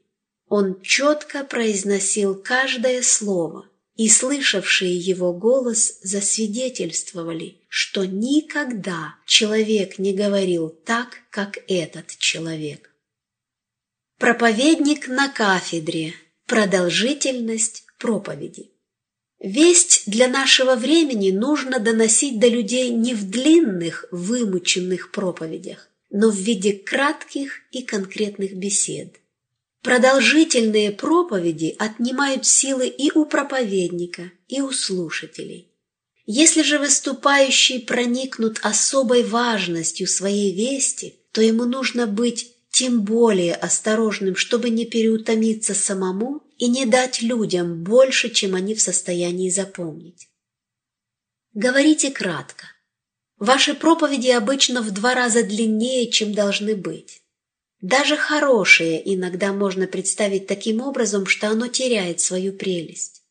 Он 0.47 0.79
четко 0.83 1.43
произносил 1.43 2.35
каждое 2.35 3.01
слово, 3.01 3.67
и 3.97 4.11
слышавшие 4.11 4.95
его 4.95 5.33
голос 5.33 6.01
засвидетельствовали, 6.03 7.63
что 7.69 8.05
никогда 8.05 9.15
человек 9.25 9.99
не 9.99 10.13
говорил 10.13 10.69
так, 10.69 11.17
как 11.31 11.57
этот 11.67 12.09
человек. 12.19 12.91
Проповедник 14.19 15.09
на 15.09 15.31
кафедре. 15.31 16.13
Продолжительность 16.45 17.85
проповеди. 17.99 18.71
Весть 19.41 20.03
для 20.07 20.29
нашего 20.29 20.77
времени 20.77 21.31
нужно 21.31 21.79
доносить 21.79 22.39
до 22.39 22.47
людей 22.47 22.91
не 22.91 23.15
в 23.15 23.31
длинных, 23.31 24.05
вымученных 24.11 25.11
проповедях, 25.13 25.89
но 26.11 26.31
в 26.31 26.37
виде 26.37 26.75
кратких 26.75 27.63
и 27.73 27.83
конкретных 27.83 28.55
бесед. 28.55 29.17
Продолжительные 29.81 30.91
проповеди 30.91 31.75
отнимают 31.79 32.45
силы 32.45 32.87
и 32.87 33.11
у 33.13 33.25
проповедника, 33.25 34.31
и 34.47 34.61
у 34.61 34.73
слушателей. 34.73 35.69
Если 36.27 36.61
же 36.61 36.79
выступающий 36.79 37.79
проникнут 37.79 38.59
особой 38.61 39.23
важностью 39.23 40.07
своей 40.07 40.55
вести, 40.55 41.15
то 41.33 41.41
ему 41.41 41.65
нужно 41.65 42.07
быть 42.07 42.53
тем 42.81 43.03
более 43.03 43.57
осторожным, 43.57 44.37
чтобы 44.37 44.71
не 44.71 44.87
переутомиться 44.87 45.75
самому 45.75 46.43
и 46.57 46.67
не 46.67 46.87
дать 46.87 47.21
людям 47.21 47.85
больше, 47.85 48.31
чем 48.31 48.55
они 48.55 48.75
в 48.75 48.81
состоянии 48.81 49.51
запомнить. 49.51 50.31
Говорите 51.53 52.11
кратко. 52.11 52.69
Ваши 53.37 53.75
проповеди 53.75 54.29
обычно 54.29 54.81
в 54.81 54.93
два 54.93 55.13
раза 55.13 55.43
длиннее, 55.43 56.11
чем 56.11 56.33
должны 56.33 56.75
быть. 56.75 57.21
Даже 57.83 58.17
хорошее 58.17 59.15
иногда 59.15 59.53
можно 59.53 59.87
представить 59.87 60.47
таким 60.47 60.81
образом, 60.81 61.27
что 61.27 61.49
оно 61.49 61.67
теряет 61.67 62.21
свою 62.21 62.55
прелесть. 62.55 63.25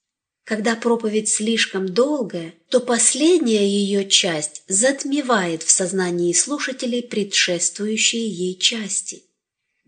Когда 0.44 0.76
проповедь 0.76 1.30
слишком 1.30 1.92
долгая, 1.92 2.54
то 2.70 2.80
последняя 2.80 3.68
ее 3.68 4.08
часть 4.08 4.62
затмевает 4.68 5.64
в 5.64 5.72
сознании 5.72 6.34
слушателей 6.34 7.02
предшествующие 7.02 8.30
ей 8.30 8.56
части. 8.56 9.24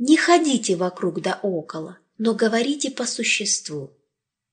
Не 0.03 0.17
ходите 0.17 0.75
вокруг 0.75 1.21
да 1.21 1.39
около, 1.43 1.99
но 2.17 2.33
говорите 2.33 2.89
по 2.89 3.05
существу. 3.05 3.91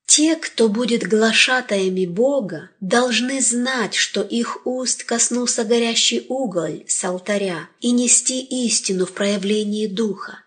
Те, 0.05 0.37
кто 0.37 0.69
будет 0.69 1.05
глашатаями 1.05 2.05
Бога, 2.05 2.69
должны 2.81 3.41
знать, 3.41 3.95
что 3.95 4.21
их 4.21 4.67
уст 4.67 5.05
коснулся 5.05 5.65
горящий 5.65 6.27
уголь 6.29 6.85
с 6.87 7.03
алтаря 7.03 7.71
и 7.81 7.93
нести 7.93 8.43
истину 8.67 9.07
в 9.07 9.13
проявлении 9.13 9.87
Духа. 9.87 10.45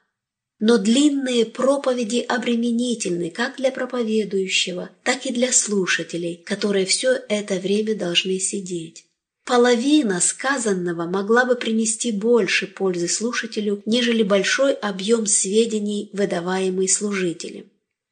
Но 0.59 0.77
длинные 0.77 1.47
проповеди 1.47 2.19
обременительны 2.19 3.31
как 3.31 3.57
для 3.57 3.71
проповедующего, 3.71 4.91
так 5.03 5.25
и 5.25 5.33
для 5.33 5.51
слушателей, 5.51 6.43
которые 6.45 6.85
все 6.85 7.19
это 7.27 7.55
время 7.55 7.95
должны 7.95 8.37
сидеть. 8.37 9.05
Половина 9.45 10.21
сказанного 10.21 11.07
могла 11.07 11.45
бы 11.45 11.55
принести 11.55 12.11
больше 12.11 12.67
пользы 12.67 13.07
слушателю, 13.07 13.81
нежели 13.85 14.23
большой 14.23 14.73
объем 14.73 15.25
сведений, 15.25 16.09
выдаваемый 16.13 16.87
служителем. 16.87 17.71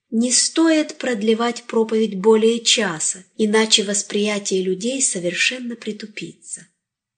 Не 0.09 0.31
стоит 0.31 0.97
продлевать 0.97 1.63
проповедь 1.63 2.15
более 2.15 2.61
часа, 2.61 3.23
иначе 3.37 3.83
восприятие 3.83 4.63
людей 4.63 5.01
совершенно 5.03 5.75
притупится. 5.75 6.67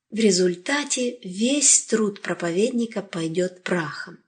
В 0.10 0.18
результате 0.18 1.20
весь 1.24 1.86
труд 1.86 2.20
проповедника 2.20 3.02
пойдет 3.02 3.64
прахом. 3.64 4.20